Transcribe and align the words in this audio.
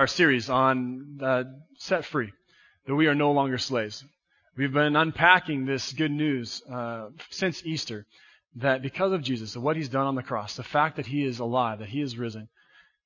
our 0.00 0.06
series 0.06 0.48
on 0.48 1.20
set 1.76 2.06
free, 2.06 2.32
that 2.86 2.94
we 2.94 3.06
are 3.06 3.14
no 3.14 3.32
longer 3.32 3.58
slaves. 3.58 4.02
We've 4.56 4.72
been 4.72 4.96
unpacking 4.96 5.66
this 5.66 5.92
good 5.92 6.10
news 6.10 6.62
uh, 6.72 7.10
since 7.28 7.62
Easter, 7.66 8.06
that 8.56 8.80
because 8.80 9.12
of 9.12 9.20
Jesus, 9.20 9.56
of 9.56 9.62
what 9.62 9.76
He's 9.76 9.90
done 9.90 10.06
on 10.06 10.14
the 10.14 10.22
cross, 10.22 10.56
the 10.56 10.62
fact 10.62 10.96
that 10.96 11.04
He 11.04 11.22
is 11.22 11.38
alive, 11.38 11.80
that 11.80 11.90
He 11.90 12.00
is 12.00 12.16
risen, 12.16 12.48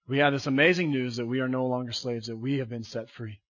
we 0.07 0.19
have 0.19 0.33
this 0.33 0.47
amazing 0.47 0.93
news 0.93 1.17
that 1.17 1.27
we 1.27 1.41
are 1.41 1.49
no 1.49 1.67
longer 1.67 1.91
slaves, 1.91 2.29
that 2.29 2.37
we 2.37 2.59
have 2.59 2.69
been 2.69 2.85
set 2.85 3.11
free. 3.11 3.41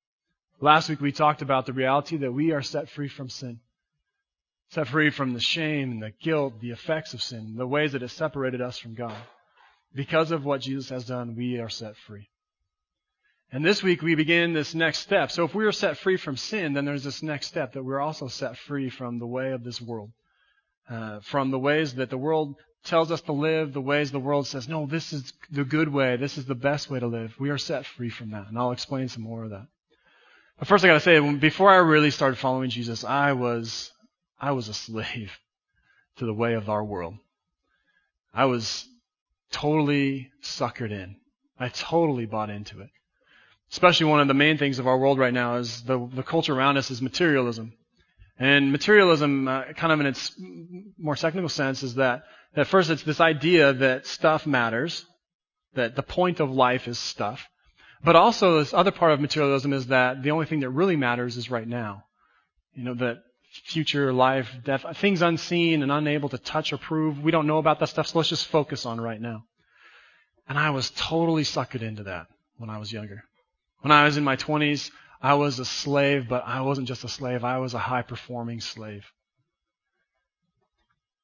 Last 0.62 0.88
week 0.88 1.02
we 1.02 1.12
talked 1.12 1.42
about 1.42 1.66
the 1.66 1.74
reality 1.74 2.16
that 2.16 2.32
we 2.32 2.52
are 2.52 2.62
set 2.62 2.88
free 2.88 3.08
from 3.08 3.28
sin. 3.28 3.60
Set 4.70 4.88
free 4.88 5.10
from 5.10 5.34
the 5.34 5.40
shame 5.40 5.90
and 5.90 6.02
the 6.02 6.12
guilt, 6.22 6.62
the 6.62 6.70
effects 6.70 7.12
of 7.12 7.20
sin, 7.20 7.56
the 7.58 7.66
ways 7.66 7.92
that 7.92 8.02
it 8.02 8.08
separated 8.08 8.62
us 8.62 8.78
from 8.78 8.94
God. 8.94 9.18
Because 9.94 10.30
of 10.30 10.46
what 10.46 10.62
Jesus 10.62 10.88
has 10.88 11.04
done, 11.04 11.36
we 11.36 11.58
are 11.58 11.68
set 11.68 11.94
free. 12.06 12.30
And 13.52 13.64
this 13.64 13.82
week 13.82 14.02
we 14.02 14.14
begin 14.14 14.52
this 14.52 14.74
next 14.74 14.98
step. 14.98 15.30
So 15.30 15.44
if 15.44 15.54
we 15.54 15.64
are 15.64 15.72
set 15.72 15.98
free 15.98 16.16
from 16.16 16.36
sin, 16.36 16.72
then 16.72 16.84
there's 16.84 17.04
this 17.04 17.22
next 17.22 17.46
step 17.46 17.74
that 17.74 17.84
we're 17.84 18.00
also 18.00 18.26
set 18.26 18.56
free 18.56 18.90
from 18.90 19.18
the 19.18 19.26
way 19.26 19.52
of 19.52 19.62
this 19.62 19.80
world. 19.80 20.10
Uh, 20.88 21.20
from 21.20 21.50
the 21.50 21.58
ways 21.58 21.94
that 21.94 22.10
the 22.10 22.18
world 22.18 22.56
tells 22.84 23.10
us 23.10 23.20
to 23.22 23.32
live, 23.32 23.72
the 23.72 23.80
ways 23.80 24.10
the 24.10 24.18
world 24.18 24.46
says, 24.46 24.68
no, 24.68 24.86
this 24.86 25.12
is 25.12 25.32
the 25.50 25.64
good 25.64 25.88
way, 25.88 26.16
this 26.16 26.36
is 26.36 26.44
the 26.46 26.54
best 26.54 26.90
way 26.90 27.00
to 27.00 27.06
live. 27.06 27.34
We 27.38 27.50
are 27.50 27.58
set 27.58 27.86
free 27.86 28.10
from 28.10 28.32
that. 28.32 28.48
And 28.48 28.58
I'll 28.58 28.72
explain 28.72 29.08
some 29.08 29.22
more 29.22 29.44
of 29.44 29.50
that. 29.50 29.66
But 30.58 30.68
first 30.68 30.84
I 30.84 30.88
gotta 30.88 31.00
say, 31.00 31.20
before 31.34 31.70
I 31.70 31.76
really 31.76 32.10
started 32.10 32.36
following 32.36 32.70
Jesus, 32.70 33.04
I 33.04 33.32
was, 33.32 33.92
I 34.38 34.50
was 34.52 34.68
a 34.68 34.74
slave 34.74 35.32
to 36.16 36.26
the 36.26 36.34
way 36.34 36.54
of 36.54 36.68
our 36.68 36.84
world. 36.84 37.14
I 38.32 38.46
was 38.46 38.86
totally 39.52 40.32
suckered 40.42 40.90
in. 40.90 41.16
I 41.58 41.68
totally 41.68 42.26
bought 42.26 42.50
into 42.50 42.80
it 42.80 42.90
especially 43.72 44.06
one 44.06 44.20
of 44.20 44.28
the 44.28 44.34
main 44.34 44.58
things 44.58 44.78
of 44.78 44.86
our 44.86 44.98
world 44.98 45.18
right 45.18 45.34
now 45.34 45.56
is 45.56 45.82
the, 45.82 46.08
the 46.14 46.22
culture 46.22 46.54
around 46.54 46.76
us 46.76 46.90
is 46.90 47.02
materialism. 47.02 47.72
And 48.38 48.72
materialism, 48.72 49.46
uh, 49.46 49.72
kind 49.76 49.92
of 49.92 50.00
in 50.00 50.06
its 50.06 50.34
more 50.98 51.14
technical 51.14 51.48
sense, 51.48 51.82
is 51.82 51.94
that 51.94 52.24
at 52.56 52.66
first 52.66 52.90
it's 52.90 53.02
this 53.02 53.20
idea 53.20 53.72
that 53.72 54.06
stuff 54.06 54.46
matters, 54.46 55.04
that 55.74 55.96
the 55.96 56.02
point 56.02 56.40
of 56.40 56.50
life 56.50 56.88
is 56.88 56.98
stuff. 56.98 57.46
But 58.04 58.16
also 58.16 58.58
this 58.58 58.74
other 58.74 58.90
part 58.90 59.12
of 59.12 59.20
materialism 59.20 59.72
is 59.72 59.86
that 59.86 60.22
the 60.22 60.32
only 60.32 60.46
thing 60.46 60.60
that 60.60 60.70
really 60.70 60.96
matters 60.96 61.36
is 61.36 61.50
right 61.50 61.66
now. 61.66 62.04
You 62.74 62.84
know, 62.84 62.94
that 62.94 63.18
future 63.64 64.12
life, 64.12 64.50
death, 64.64 64.84
things 64.96 65.22
unseen 65.22 65.82
and 65.82 65.92
unable 65.92 66.28
to 66.28 66.38
touch 66.38 66.72
or 66.72 66.76
prove. 66.76 67.20
We 67.20 67.30
don't 67.30 67.46
know 67.46 67.58
about 67.58 67.78
that 67.80 67.88
stuff, 67.88 68.08
so 68.08 68.18
let's 68.18 68.28
just 68.28 68.46
focus 68.46 68.84
on 68.84 69.00
right 69.00 69.20
now. 69.20 69.44
And 70.48 70.58
I 70.58 70.70
was 70.70 70.90
totally 70.90 71.44
suckered 71.44 71.82
into 71.82 72.02
that 72.04 72.26
when 72.58 72.68
I 72.68 72.78
was 72.78 72.92
younger. 72.92 73.24
When 73.84 73.92
I 73.92 74.04
was 74.04 74.16
in 74.16 74.24
my 74.24 74.36
20s, 74.36 74.90
I 75.20 75.34
was 75.34 75.58
a 75.58 75.64
slave, 75.66 76.26
but 76.26 76.42
I 76.46 76.62
wasn't 76.62 76.88
just 76.88 77.04
a 77.04 77.08
slave. 77.08 77.44
I 77.44 77.58
was 77.58 77.74
a 77.74 77.78
high 77.78 78.00
performing 78.00 78.62
slave. 78.62 79.04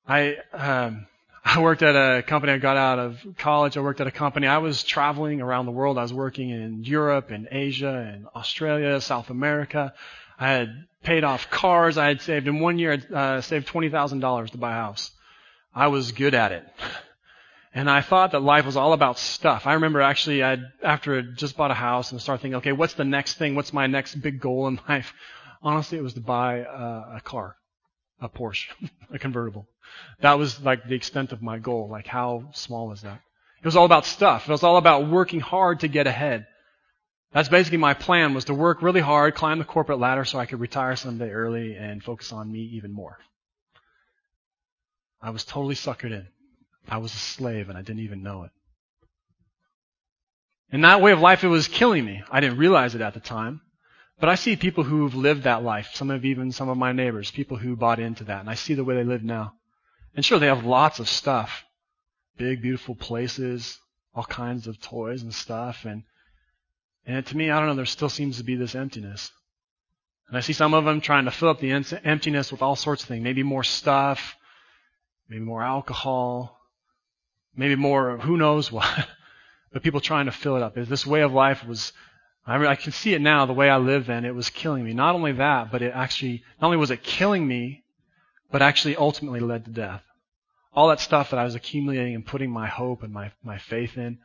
I, 0.06 0.36
um, 0.52 1.06
I 1.42 1.62
worked 1.62 1.80
at 1.83 1.97
a 1.97 2.22
company. 2.22 2.52
I 2.52 2.58
got 2.58 2.77
out 2.77 2.98
of 2.98 3.19
college. 3.39 3.78
I 3.78 3.80
worked 3.80 4.02
at 4.02 4.08
a 4.08 4.11
company. 4.11 4.47
I 4.47 4.58
was 4.58 4.83
traveling 4.83 5.41
around 5.41 5.64
the 5.64 5.72
world. 5.72 5.97
I 5.97 6.02
was 6.02 6.12
working 6.12 6.50
in 6.50 6.84
Europe 6.84 7.30
and 7.30 7.48
Asia 7.50 8.12
and 8.12 8.27
Australia, 8.36 9.00
South 9.00 9.30
America. 9.30 9.95
I 10.39 10.50
had 10.50 10.86
paid 11.02 11.24
off 11.24 11.48
cars. 11.48 11.97
I 11.97 12.08
had 12.08 12.20
saved 12.20 12.47
in 12.47 12.61
one 12.61 12.78
year. 12.78 13.00
I 13.11 13.14
uh, 13.14 13.41
saved 13.41 13.69
twenty 13.69 13.89
thousand 13.89 14.20
dollars 14.20 14.50
to 14.50 14.58
buy 14.58 14.72
a 14.72 14.74
house. 14.74 15.11
I 15.74 15.86
was 15.86 16.12
good 16.12 16.34
at 16.34 16.52
it. 16.52 16.69
And 17.72 17.88
I 17.88 18.00
thought 18.00 18.32
that 18.32 18.42
life 18.42 18.66
was 18.66 18.76
all 18.76 18.92
about 18.92 19.18
stuff. 19.18 19.66
I 19.66 19.74
remember 19.74 20.00
actually, 20.00 20.42
I 20.42 20.58
after 20.82 21.18
I 21.18 21.22
just 21.22 21.56
bought 21.56 21.70
a 21.70 21.74
house 21.74 22.10
and 22.10 22.20
started 22.20 22.42
thinking, 22.42 22.56
okay, 22.56 22.72
what's 22.72 22.94
the 22.94 23.04
next 23.04 23.34
thing? 23.34 23.54
What's 23.54 23.72
my 23.72 23.86
next 23.86 24.16
big 24.16 24.40
goal 24.40 24.66
in 24.66 24.80
life? 24.88 25.12
Honestly, 25.62 25.98
it 25.98 26.02
was 26.02 26.14
to 26.14 26.20
buy 26.20 26.58
a, 26.58 27.16
a 27.16 27.20
car, 27.22 27.56
a 28.20 28.28
Porsche, 28.28 28.66
a 29.12 29.18
convertible. 29.18 29.68
That 30.20 30.39
was 30.39 30.61
like 30.61 30.89
the 30.89 30.95
extent 30.95 31.33
of 31.33 31.42
my 31.42 31.58
goal. 31.58 31.89
Like, 31.89 32.06
how 32.06 32.50
small 32.52 32.92
is 32.92 33.02
that? 33.02 33.20
It 33.62 33.67
was 33.67 33.77
all 33.77 33.84
about 33.84 34.06
stuff. 34.06 34.48
It 34.48 34.52
was 34.52 34.62
all 34.62 34.77
about 34.77 35.08
working 35.08 35.40
hard 35.40 35.80
to 35.80 35.89
get 35.89 36.06
ahead. 36.06 36.46
That's 37.33 37.48
basically 37.48 37.78
my 37.78 37.95
plan 37.95 38.34
was 38.34 38.46
to 38.46 38.55
work 38.55 38.83
really 38.83 39.00
hard, 39.00 39.34
climb 39.36 39.58
the 39.58 39.64
corporate 39.64 40.00
ladder 40.00 40.24
so 40.24 40.39
I 40.39 40.46
could 40.46 40.58
retire 40.58 40.96
someday 40.96 41.30
early 41.30 41.77
and 41.77 42.02
focus 42.02 42.33
on 42.33 42.50
me 42.50 42.61
even 42.74 42.92
more. 42.92 43.18
I 45.22 45.30
was 45.30 45.45
totally 45.45 45.77
suckered 45.77 46.11
in. 46.11 46.27
I 46.90 46.98
was 46.98 47.14
a 47.14 47.18
slave 47.18 47.68
and 47.68 47.78
I 47.78 47.83
didn't 47.83 48.02
even 48.02 48.23
know 48.23 48.42
it. 48.45 48.51
In 50.73 50.83
that 50.83 51.01
way 51.01 51.12
of 51.12 51.20
life, 51.20 51.45
it 51.45 51.48
was 51.48 51.68
killing 51.68 52.05
me. 52.05 52.23
I 52.30 52.40
didn't 52.40 52.58
realize 52.58 52.95
it 52.95 53.01
at 53.01 53.14
the 53.14 53.20
time. 53.20 53.61
But 54.18 54.28
I 54.28 54.34
see 54.34 54.56
people 54.56 54.84
who've 54.84 55.14
lived 55.14 55.45
that 55.45 55.62
life. 55.62 55.90
Some 55.95 56.11
of 56.11 56.24
even 56.24 56.52
some 56.52 56.68
of 56.68 56.77
my 56.77 56.92
neighbors, 56.92 57.30
people 57.30 57.56
who 57.56 57.74
bought 57.77 57.98
into 57.98 58.24
that. 58.24 58.40
And 58.40 58.51
I 58.51 58.55
see 58.55 58.74
the 58.74 58.84
way 58.84 58.96
they 58.96 59.05
live 59.05 59.23
now. 59.23 59.55
And 60.14 60.24
sure, 60.24 60.39
they 60.39 60.46
have 60.46 60.67
lots 60.67 60.98
of 60.98 61.08
stuff. 61.08 61.64
Big, 62.36 62.61
beautiful 62.61 62.95
places, 62.95 63.78
all 64.14 64.24
kinds 64.24 64.67
of 64.67 64.80
toys 64.80 65.22
and 65.22 65.33
stuff. 65.33 65.84
And, 65.84 66.02
and 67.07 67.24
to 67.27 67.36
me, 67.36 67.51
I 67.51 67.58
don't 67.58 67.68
know, 67.68 67.74
there 67.77 67.86
still 67.86 68.08
seems 68.08 68.36
to 68.39 68.45
be 68.45 68.57
this 68.57 68.74
emptiness. 68.74 69.30
And 70.28 70.36
I 70.36 70.40
see 70.40 70.52
some 70.52 70.74
of 70.74 70.84
them 70.84 71.01
trying 71.01 71.24
to 71.24 71.30
fill 71.30 71.48
up 71.48 71.61
the 71.61 71.72
emptiness 71.72 72.52
with 72.52 72.62
all 72.62 72.77
sorts 72.77 73.02
of 73.02 73.08
things. 73.08 73.24
Maybe 73.24 73.42
more 73.42 73.64
stuff, 73.64 74.36
maybe 75.28 75.42
more 75.42 75.62
alcohol, 75.62 76.59
maybe 77.60 77.76
more, 77.76 78.16
who 78.16 78.38
knows 78.38 78.72
what. 78.72 79.06
but 79.72 79.82
people 79.82 80.00
trying 80.00 80.24
to 80.24 80.32
fill 80.32 80.56
it 80.56 80.62
up. 80.62 80.74
This 80.74 81.06
way 81.06 81.20
of 81.20 81.32
life 81.32 81.64
was, 81.64 81.92
I, 82.46 82.56
mean, 82.56 82.66
I 82.66 82.74
can 82.74 82.90
see 82.90 83.12
it 83.12 83.20
now, 83.20 83.44
the 83.44 83.52
way 83.52 83.68
I 83.68 83.76
lived 83.76 84.06
then, 84.06 84.24
it 84.24 84.34
was 84.34 84.48
killing 84.48 84.82
me. 84.82 84.94
Not 84.94 85.14
only 85.14 85.32
that, 85.32 85.70
but 85.70 85.82
it 85.82 85.92
actually, 85.94 86.42
not 86.60 86.68
only 86.68 86.78
was 86.78 86.90
it 86.90 87.02
killing 87.02 87.46
me, 87.46 87.84
but 88.50 88.62
actually 88.62 88.96
ultimately 88.96 89.40
led 89.40 89.66
to 89.66 89.70
death. 89.70 90.02
All 90.72 90.88
that 90.88 91.00
stuff 91.00 91.30
that 91.30 91.38
I 91.38 91.44
was 91.44 91.54
accumulating 91.54 92.14
and 92.14 92.26
putting 92.26 92.50
my 92.50 92.66
hope 92.66 93.02
and 93.02 93.12
my, 93.12 93.30
my 93.44 93.58
faith 93.58 93.98
in, 93.98 94.18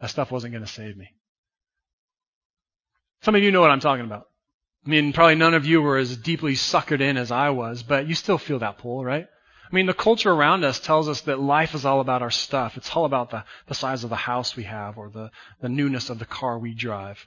that 0.00 0.10
stuff 0.10 0.30
wasn't 0.30 0.52
going 0.52 0.64
to 0.64 0.70
save 0.70 0.96
me. 0.96 1.08
Some 3.22 3.34
of 3.34 3.42
you 3.42 3.50
know 3.50 3.60
what 3.60 3.72
I'm 3.72 3.80
talking 3.80 4.04
about. 4.04 4.28
I 4.86 4.90
mean, 4.90 5.12
probably 5.12 5.34
none 5.34 5.54
of 5.54 5.66
you 5.66 5.82
were 5.82 5.96
as 5.96 6.16
deeply 6.16 6.52
suckered 6.52 7.00
in 7.00 7.16
as 7.16 7.32
I 7.32 7.50
was, 7.50 7.82
but 7.82 8.06
you 8.06 8.14
still 8.14 8.38
feel 8.38 8.60
that 8.60 8.78
pull, 8.78 9.04
right? 9.04 9.26
I 9.70 9.74
mean, 9.74 9.86
the 9.86 9.94
culture 9.94 10.30
around 10.30 10.64
us 10.64 10.78
tells 10.78 11.08
us 11.08 11.22
that 11.22 11.40
life 11.40 11.74
is 11.74 11.84
all 11.84 12.00
about 12.00 12.22
our 12.22 12.30
stuff. 12.30 12.76
It's 12.76 12.94
all 12.94 13.04
about 13.04 13.30
the, 13.30 13.44
the 13.66 13.74
size 13.74 14.04
of 14.04 14.10
the 14.10 14.16
house 14.16 14.54
we 14.54 14.62
have 14.64 14.96
or 14.96 15.08
the, 15.08 15.30
the 15.60 15.68
newness 15.68 16.08
of 16.08 16.18
the 16.18 16.24
car 16.24 16.58
we 16.58 16.72
drive 16.72 17.26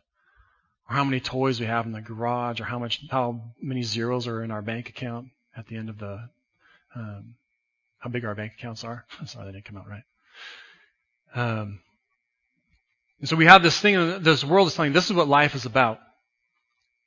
or 0.90 0.96
how 0.96 1.04
many 1.04 1.20
toys 1.20 1.60
we 1.60 1.66
have 1.66 1.86
in 1.86 1.92
the 1.92 2.02
garage 2.02 2.62
or 2.62 2.64
how 2.64 2.80
much, 2.80 3.02
how 3.12 3.42
many 3.62 3.84
zeros 3.84 4.28
are 4.28 4.44
in 4.44 4.52
our 4.52 4.62
bank 4.62 4.90
account 4.90 5.28
at 5.56 5.68
the 5.68 5.76
end 5.76 5.90
of 5.90 6.00
the, 6.00 6.30
um, 6.96 7.36
how 8.00 8.10
big 8.10 8.24
our 8.24 8.36
bank 8.36 8.54
accounts 8.58 8.84
are. 8.84 9.06
Sorry, 9.26 9.46
that 9.46 9.52
didn't 9.52 9.66
come 9.66 9.78
out 9.78 9.88
right. 9.88 10.04
Um, 11.36 11.80
and 13.20 13.28
so 13.28 13.36
we 13.36 13.46
have 13.46 13.62
this 13.62 13.78
thing, 13.78 14.24
this 14.24 14.46
world 14.46 14.70
is 14.70 14.76
telling 14.76 14.94
this 14.94 15.06
is 15.06 15.14
what 15.14 15.28
life 15.28 15.56
is 15.56 15.66
about. 15.66 16.00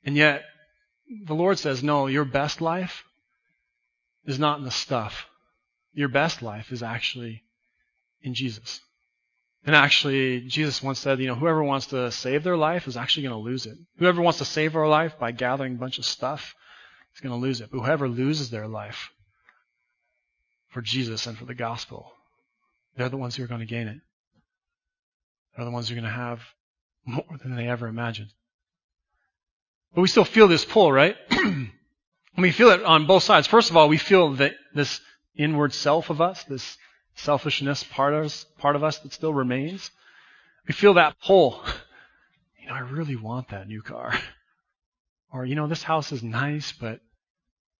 And 0.05 0.15
yet, 0.15 0.43
the 1.25 1.33
Lord 1.33 1.57
says, 1.57 1.83
no, 1.83 2.07
your 2.07 2.25
best 2.25 2.61
life 2.61 3.03
is 4.25 4.39
not 4.39 4.59
in 4.59 4.65
the 4.65 4.71
stuff. 4.71 5.27
Your 5.93 6.09
best 6.09 6.41
life 6.41 6.71
is 6.71 6.81
actually 6.81 7.43
in 8.21 8.33
Jesus. 8.33 8.81
And 9.65 9.75
actually, 9.75 10.41
Jesus 10.41 10.83
once 10.83 10.99
said, 10.99 11.19
you 11.19 11.27
know, 11.27 11.35
whoever 11.35 11.63
wants 11.63 11.87
to 11.87 12.11
save 12.11 12.43
their 12.43 12.57
life 12.57 12.87
is 12.87 12.97
actually 12.97 13.23
going 13.23 13.35
to 13.35 13.49
lose 13.49 13.65
it. 13.65 13.77
Whoever 13.97 14.21
wants 14.21 14.39
to 14.39 14.45
save 14.45 14.75
our 14.75 14.87
life 14.87 15.17
by 15.17 15.31
gathering 15.31 15.75
a 15.75 15.79
bunch 15.79 15.99
of 15.99 16.05
stuff 16.05 16.55
is 17.15 17.21
going 17.21 17.31
to 17.31 17.39
lose 17.39 17.61
it. 17.61 17.69
But 17.71 17.79
whoever 17.79 18.09
loses 18.09 18.49
their 18.49 18.67
life 18.67 19.11
for 20.69 20.81
Jesus 20.81 21.27
and 21.27 21.37
for 21.37 21.45
the 21.45 21.53
gospel, 21.53 22.11
they're 22.97 23.09
the 23.09 23.17
ones 23.17 23.35
who 23.35 23.43
are 23.43 23.47
going 23.47 23.61
to 23.61 23.65
gain 23.65 23.87
it. 23.87 23.99
They're 25.55 25.65
the 25.65 25.71
ones 25.71 25.87
who 25.87 25.95
are 25.95 26.01
going 26.01 26.11
to 26.11 26.17
have 26.17 26.41
more 27.05 27.37
than 27.41 27.55
they 27.55 27.67
ever 27.67 27.87
imagined. 27.87 28.31
But 29.93 30.01
we 30.01 30.07
still 30.07 30.25
feel 30.25 30.47
this 30.47 30.65
pull, 30.65 30.91
right? 30.91 31.15
we 32.37 32.51
feel 32.51 32.69
it 32.69 32.83
on 32.83 33.05
both 33.05 33.23
sides. 33.23 33.47
First 33.47 33.69
of 33.69 33.77
all, 33.77 33.87
we 33.89 33.97
feel 33.97 34.33
that 34.35 34.53
this 34.73 34.99
inward 35.35 35.73
self 35.73 36.09
of 36.09 36.21
us, 36.21 36.43
this 36.45 36.77
selfishness 37.15 37.83
part 37.83 38.13
of 38.13 38.25
us, 38.25 38.45
part 38.57 38.75
of 38.75 38.83
us 38.83 38.99
that 38.99 39.13
still 39.13 39.33
remains. 39.33 39.91
We 40.67 40.73
feel 40.73 40.95
that 40.95 41.15
pull. 41.21 41.63
You 42.61 42.69
know, 42.69 42.75
I 42.75 42.79
really 42.79 43.17
want 43.17 43.49
that 43.49 43.67
new 43.67 43.81
car. 43.81 44.17
Or, 45.33 45.45
you 45.45 45.55
know, 45.55 45.65
this 45.65 45.81
house 45.81 46.11
is 46.11 46.21
nice, 46.21 46.71
but 46.71 47.01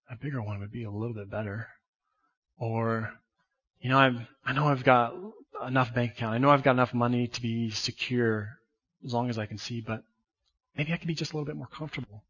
a 0.10 0.16
bigger 0.16 0.42
one 0.42 0.60
would 0.60 0.72
be 0.72 0.86
a 0.86 0.90
little 0.90 1.14
bit 1.14 1.30
better. 1.30 1.68
Or, 2.58 3.14
you 3.80 3.92
know, 3.92 4.00
I've, 4.00 4.18
I 4.44 4.54
know 4.54 4.68
I've 4.68 4.84
got 4.84 5.14
enough 5.66 5.94
bank 5.94 6.14
account. 6.14 6.34
I 6.34 6.40
know 6.40 6.50
I've 6.50 6.64
got 6.64 6.72
enough 6.72 6.96
money 6.96 7.28
to 7.28 7.42
be 7.42 7.70
secure 7.70 8.58
as 9.06 9.14
long 9.14 9.30
as 9.30 9.38
I 9.38 9.46
can 9.46 9.60
see, 9.60 9.82
but 9.82 10.04
maybe 10.76 10.94
I 10.94 10.98
can 10.98 11.08
be 11.08 11.14
just 11.14 11.32
a 11.32 11.36
little 11.36 11.46
bit 11.46 11.56
more 11.56 11.68
comfortable. 11.68 12.24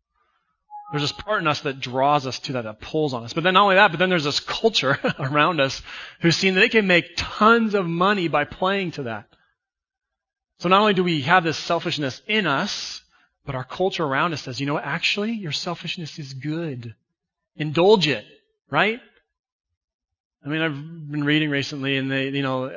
There's 0.94 1.02
this 1.02 1.12
part 1.12 1.42
in 1.42 1.48
us 1.48 1.62
that 1.62 1.80
draws 1.80 2.28
us 2.28 2.38
to 2.42 2.54
that, 2.54 2.66
that 2.66 2.80
pulls 2.80 3.16
on 3.16 3.24
us. 3.24 3.34
But 3.34 3.44
then 3.44 3.56
not 3.56 3.64
only 3.64 3.78
that, 3.78 3.90
but 3.90 3.98
then 3.98 4.10
there's 4.10 4.26
this 4.26 4.40
culture 4.40 5.00
around 5.20 5.60
us 5.60 5.82
who's 6.22 6.38
seen 6.38 6.54
that 6.54 6.60
they 6.60 6.70
can 6.70 6.86
make 6.86 7.16
tons 7.18 7.74
of 7.74 7.88
money 7.88 8.28
by 8.28 8.44
playing 8.44 8.92
to 8.92 9.04
that. 9.04 9.26
So 10.60 10.70
not 10.70 10.82
only 10.82 10.94
do 10.94 11.04
we 11.04 11.24
have 11.24 11.44
this 11.44 11.58
selfishness 11.58 12.22
in 12.28 12.46
us, 12.46 13.02
but 13.44 13.56
our 13.56 13.64
culture 13.64 14.06
around 14.06 14.34
us 14.34 14.44
says, 14.44 14.60
you 14.60 14.68
know 14.68 14.76
what, 14.76 14.86
actually, 14.86 15.32
your 15.32 15.52
selfishness 15.52 16.20
is 16.20 16.32
good. 16.32 16.94
Indulge 17.56 18.08
it, 18.08 18.26
right? 18.70 19.00
I 20.46 20.50
mean, 20.50 20.62
I've 20.62 20.76
been 21.12 21.24
reading 21.24 21.50
recently 21.50 21.98
in 21.98 22.08
the, 22.08 22.24
you 22.26 22.44
know, 22.44 22.72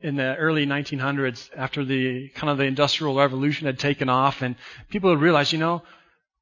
in 0.00 0.14
the 0.14 0.36
early 0.36 0.66
1900s 0.66 1.50
after 1.56 1.84
the 1.84 2.28
kind 2.28 2.48
of 2.48 2.58
the 2.58 2.64
industrial 2.64 3.16
revolution 3.16 3.66
had 3.66 3.80
taken 3.80 4.08
off 4.08 4.40
and 4.42 4.54
people 4.88 5.10
had 5.10 5.20
realized, 5.20 5.52
you 5.52 5.58
know, 5.58 5.82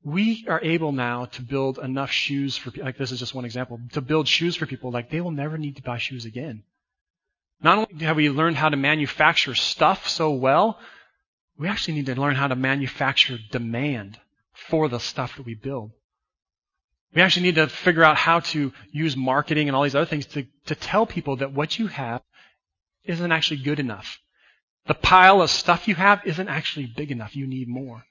we 0.05 0.45
are 0.49 0.61
able 0.63 0.93
now 0.93 1.25
to 1.25 1.43
build 1.43 1.79
enough 1.79 2.11
shoes 2.11 2.57
for, 2.57 2.71
like 2.77 2.99
this 2.99 3.11
is 3.11 3.19
just 3.19 3.35
one 3.35 3.47
example, 3.47 3.81
to 3.93 4.03
build 4.03 4.29
shoes 4.29 4.55
for 4.55 4.67
people 4.67 4.91
like 4.91 5.11
they 5.11 5.21
will 5.21 5.31
never 5.31 5.57
need 5.57 5.77
to 5.77 5.83
buy 5.83 5.99
shoes 5.99 6.27
again. 6.27 6.63
Not 7.63 7.79
only 7.79 8.05
have 8.05 8.17
we 8.17 8.29
learned 8.29 8.57
how 8.57 8.69
to 8.69 8.77
manufacture 8.77 9.55
stuff 9.55 10.07
so 10.07 10.33
well, 10.33 10.79
we 11.59 11.69
actually 11.69 11.95
need 11.95 12.07
to 12.07 12.21
learn 12.21 12.35
how 12.35 12.49
to 12.49 12.57
manufacture 12.57 13.39
demand 13.51 14.21
for 14.53 14.89
the 14.89 15.01
stuff 15.01 15.37
that 15.37 15.47
we 15.47 15.55
build. 15.55 15.93
We 17.15 17.23
actually 17.23 17.45
need 17.45 17.55
to 17.55 17.69
figure 17.69 18.05
out 18.05 18.17
how 18.17 18.41
to 18.41 18.73
use 18.91 19.17
marketing 19.17 19.69
and 19.69 19.77
all 19.77 19.85
these 19.85 19.95
other 19.95 20.05
things 20.05 20.27
to, 20.27 20.47
to 20.67 20.75
tell 20.75 21.07
people 21.07 21.37
that 21.37 21.53
what 21.53 21.79
you 21.79 21.87
have 21.87 22.23
isn't 23.05 23.33
actually 23.33 23.59
good 23.59 23.81
enough. 23.81 24.19
The 24.87 24.95
pile 24.95 25.41
of 25.41 25.51
stuff 25.51 25.89
you 25.89 25.95
have 25.95 26.21
isn't 26.27 26.49
actually 26.49 26.87
big 26.87 27.11
enough. 27.11 27.37
You 27.37 27.47
need 27.47 27.69
more. 27.69 28.05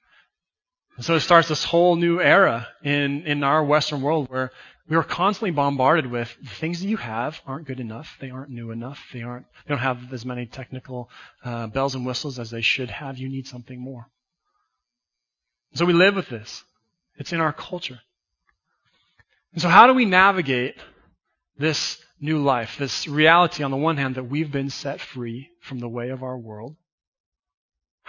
And 0.96 1.06
so 1.06 1.16
it 1.16 1.22
starts 1.22 1.48
this 1.48 1.64
whole 1.64 1.96
new 1.96 2.22
era 2.22 2.68
in, 2.84 3.24
in 3.26 3.44
our 3.44 3.64
Western 3.64 4.02
world 4.02 4.30
where 4.30 4.52
we 4.88 4.96
are 4.96 5.04
constantly 5.04 5.52
bombarded 5.52 6.06
with 6.06 6.36
the 6.42 6.50
things 6.50 6.82
that 6.82 6.88
you 6.88 6.98
have 6.98 7.42
aren't 7.48 7.66
good 7.66 7.80
enough. 7.80 8.18
They 8.20 8.30
aren't 8.30 8.52
new 8.52 8.72
enough. 8.72 9.00
They 9.14 9.22
aren't, 9.22 9.46
they 9.66 9.70
don't 9.70 9.80
have 9.80 10.12
as 10.14 10.26
many 10.26 10.46
technical 10.46 11.10
uh, 11.44 11.68
bells 11.68 11.96
and 11.96 12.06
whistles 12.06 12.38
as 12.38 12.52
they 12.52 12.62
should 12.62 12.90
have. 12.90 13.18
You 13.18 13.30
need 13.30 13.48
something 13.48 13.80
more. 13.80 14.08
So 15.74 15.86
we 15.86 15.94
live 15.94 16.16
with 16.16 16.30
this. 16.30 16.64
It's 17.18 17.34
in 17.34 17.40
our 17.40 17.54
culture. 17.54 18.00
And 19.54 19.62
so 19.62 19.70
how 19.70 19.88
do 19.88 19.94
we 19.94 20.06
navigate 20.06 20.76
this 21.58 22.00
new 22.20 22.40
life, 22.44 22.78
this 22.78 23.08
reality 23.08 23.64
on 23.64 23.72
the 23.72 23.78
one 23.78 23.98
hand 23.98 24.16
that 24.16 24.26
we've 24.26 24.52
been 24.52 24.70
set 24.70 25.00
free 25.00 25.50
from 25.62 25.80
the 25.80 25.90
way 25.90 26.10
of 26.10 26.24
our 26.24 26.38
world? 26.38 26.76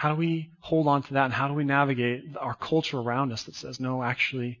How 0.05 0.11
do 0.11 0.17
we 0.17 0.51
hold 0.59 0.87
on 0.87 1.01
to 1.01 1.13
that 1.15 1.25
and 1.25 1.33
how 1.33 1.47
do 1.47 1.55
we 1.55 1.63
navigate 1.63 2.37
our 2.39 2.53
culture 2.53 2.99
around 2.99 3.31
us 3.31 3.41
that 3.45 3.55
says, 3.55 3.79
no, 3.79 4.03
actually, 4.03 4.59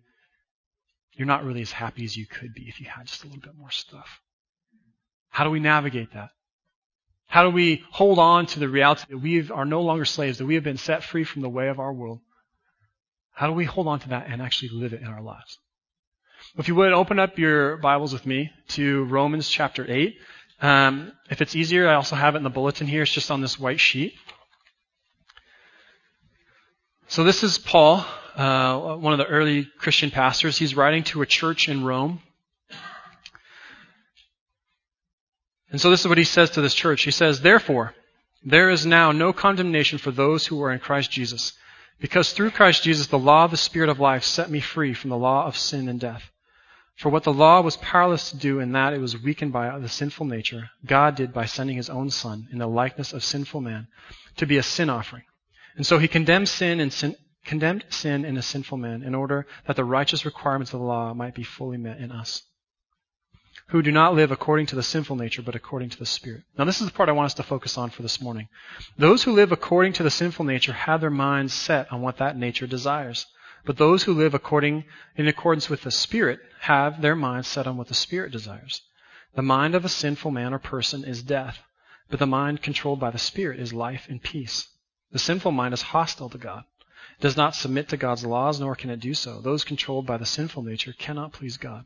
you're 1.13 1.27
not 1.27 1.45
really 1.45 1.61
as 1.61 1.71
happy 1.71 2.03
as 2.03 2.17
you 2.17 2.25
could 2.25 2.55
be 2.55 2.63
if 2.63 2.81
you 2.81 2.87
had 2.87 3.05
just 3.05 3.23
a 3.23 3.27
little 3.27 3.43
bit 3.43 3.55
more 3.55 3.69
stuff? 3.69 4.21
How 5.29 5.43
do 5.43 5.51
we 5.51 5.59
navigate 5.59 6.13
that? 6.13 6.31
How 7.27 7.43
do 7.43 7.51
we 7.51 7.83
hold 7.91 8.17
on 8.17 8.47
to 8.47 8.59
the 8.59 8.67
reality 8.67 9.05
that 9.07 9.19
we 9.19 9.47
are 9.51 9.65
no 9.65 9.83
longer 9.83 10.03
slaves, 10.03 10.39
that 10.39 10.47
we 10.47 10.55
have 10.55 10.63
been 10.63 10.79
set 10.79 11.03
free 11.03 11.23
from 11.23 11.43
the 11.43 11.49
way 11.49 11.67
of 11.67 11.79
our 11.79 11.93
world? 11.93 12.21
How 13.31 13.45
do 13.45 13.53
we 13.53 13.65
hold 13.65 13.85
on 13.85 13.99
to 13.99 14.09
that 14.09 14.25
and 14.27 14.41
actually 14.41 14.69
live 14.69 14.93
it 14.93 15.01
in 15.01 15.07
our 15.07 15.21
lives? 15.21 15.59
If 16.57 16.67
you 16.67 16.73
would, 16.73 16.91
open 16.91 17.19
up 17.19 17.37
your 17.37 17.77
Bibles 17.77 18.13
with 18.13 18.25
me 18.25 18.49
to 18.69 19.03
Romans 19.03 19.47
chapter 19.47 19.85
8. 19.87 20.17
Um, 20.59 21.11
if 21.29 21.39
it's 21.39 21.55
easier, 21.55 21.87
I 21.87 21.93
also 21.93 22.15
have 22.15 22.33
it 22.33 22.39
in 22.39 22.43
the 22.43 22.49
bulletin 22.49 22.87
here. 22.87 23.03
It's 23.03 23.11
just 23.11 23.29
on 23.29 23.41
this 23.41 23.59
white 23.59 23.79
sheet. 23.79 24.15
So 27.07 27.23
this 27.23 27.43
is 27.43 27.59
Paul, 27.59 28.03
uh, 28.35 28.95
one 28.95 29.13
of 29.13 29.19
the 29.19 29.27
early 29.27 29.65
Christian 29.77 30.09
pastors. 30.09 30.57
He's 30.57 30.75
writing 30.75 31.03
to 31.05 31.21
a 31.21 31.25
church 31.27 31.69
in 31.69 31.83
Rome. 31.83 32.21
And 35.69 35.79
so 35.79 35.91
this 35.91 36.01
is 36.01 36.07
what 36.07 36.17
he 36.17 36.23
says 36.23 36.49
to 36.51 36.61
this 36.61 36.73
church. 36.73 37.03
He 37.03 37.11
says, 37.11 37.41
Therefore, 37.41 37.93
there 38.43 38.71
is 38.71 38.87
now 38.87 39.11
no 39.11 39.33
condemnation 39.33 39.99
for 39.99 40.09
those 40.09 40.47
who 40.47 40.61
are 40.63 40.71
in 40.71 40.79
Christ 40.79 41.11
Jesus, 41.11 41.53
because 41.99 42.33
through 42.33 42.51
Christ 42.51 42.83
Jesus 42.83 43.07
the 43.07 43.19
law 43.19 43.45
of 43.45 43.51
the 43.51 43.57
Spirit 43.57 43.89
of 43.89 43.99
life 43.99 44.23
set 44.23 44.49
me 44.49 44.59
free 44.59 44.95
from 44.95 45.11
the 45.11 45.17
law 45.17 45.45
of 45.45 45.57
sin 45.57 45.87
and 45.87 45.99
death. 45.99 46.31
For 46.95 47.09
what 47.09 47.23
the 47.23 47.33
law 47.33 47.61
was 47.61 47.77
powerless 47.77 48.31
to 48.31 48.37
do 48.37 48.59
in 48.59 48.71
that 48.71 48.93
it 48.93 49.01
was 49.01 49.21
weakened 49.21 49.53
by 49.53 49.77
the 49.77 49.89
sinful 49.89 50.25
nature, 50.25 50.71
God 50.85 51.15
did 51.15 51.33
by 51.33 51.45
sending 51.45 51.77
his 51.77 51.89
own 51.89 52.09
Son 52.09 52.47
in 52.51 52.57
the 52.57 52.67
likeness 52.67 53.13
of 53.13 53.23
sinful 53.23 53.61
man 53.61 53.87
to 54.37 54.47
be 54.47 54.57
a 54.57 54.63
sin 54.63 54.89
offering. 54.89 55.23
And 55.75 55.85
so 55.85 55.99
he 55.99 56.07
condemned 56.07 56.49
sin 56.49 56.79
and 56.79 56.91
sin, 56.91 57.15
condemned 57.43 57.85
sin 57.89 58.25
in 58.25 58.37
a 58.37 58.41
sinful 58.41 58.77
man 58.77 59.03
in 59.03 59.13
order 59.13 59.45
that 59.67 59.75
the 59.75 59.83
righteous 59.83 60.25
requirements 60.25 60.73
of 60.73 60.79
the 60.79 60.85
law 60.85 61.13
might 61.13 61.35
be 61.35 61.43
fully 61.43 61.77
met 61.77 61.99
in 61.99 62.11
us, 62.11 62.43
who 63.67 63.81
do 63.81 63.91
not 63.91 64.15
live 64.15 64.31
according 64.31 64.67
to 64.67 64.75
the 64.75 64.83
sinful 64.83 65.15
nature, 65.15 65.41
but 65.41 65.55
according 65.55 65.89
to 65.89 65.99
the 65.99 66.05
Spirit. 66.05 66.43
Now 66.57 66.65
this 66.65 66.79
is 66.79 66.87
the 66.87 66.93
part 66.93 67.09
I 67.09 67.13
want 67.13 67.27
us 67.27 67.33
to 67.35 67.43
focus 67.43 67.77
on 67.77 67.89
for 67.89 68.01
this 68.01 68.21
morning. 68.21 68.47
Those 68.97 69.23
who 69.23 69.33
live 69.33 69.51
according 69.51 69.93
to 69.93 70.03
the 70.03 70.09
sinful 70.09 70.45
nature 70.45 70.73
have 70.73 71.01
their 71.01 71.09
minds 71.09 71.53
set 71.53 71.91
on 71.91 72.01
what 72.01 72.17
that 72.17 72.37
nature 72.37 72.67
desires. 72.67 73.25
But 73.65 73.77
those 73.77 74.03
who 74.03 74.13
live 74.13 74.33
according, 74.35 74.85
in 75.15 75.27
accordance 75.27 75.69
with 75.69 75.81
the 75.81 75.91
Spirit 75.91 76.39
have 76.61 77.01
their 77.01 77.15
minds 77.15 77.47
set 77.47 77.65
on 77.65 77.77
what 77.77 77.87
the 77.87 77.95
Spirit 77.95 78.31
desires. 78.31 78.81
The 79.35 79.41
mind 79.41 79.75
of 79.75 79.83
a 79.83 79.89
sinful 79.89 80.31
man 80.31 80.53
or 80.53 80.59
person 80.59 81.03
is 81.03 81.23
death, 81.23 81.59
but 82.09 82.19
the 82.19 82.27
mind 82.27 82.61
controlled 82.61 82.99
by 82.99 83.09
the 83.09 83.17
Spirit 83.17 83.59
is 83.59 83.73
life 83.73 84.05
and 84.07 84.21
peace. 84.21 84.67
The 85.15 85.19
sinful 85.19 85.53
mind 85.53 85.73
is 85.73 85.81
hostile 85.81 86.27
to 86.27 86.37
God, 86.37 86.65
it 86.81 87.21
does 87.21 87.37
not 87.37 87.55
submit 87.55 87.87
to 87.87 87.95
God's 87.95 88.25
laws, 88.25 88.59
nor 88.59 88.75
can 88.75 88.89
it 88.89 88.99
do 88.99 89.13
so. 89.13 89.39
Those 89.39 89.63
controlled 89.63 90.05
by 90.05 90.17
the 90.17 90.25
sinful 90.25 90.61
nature 90.63 90.91
cannot 90.91 91.31
please 91.31 91.55
God. 91.55 91.85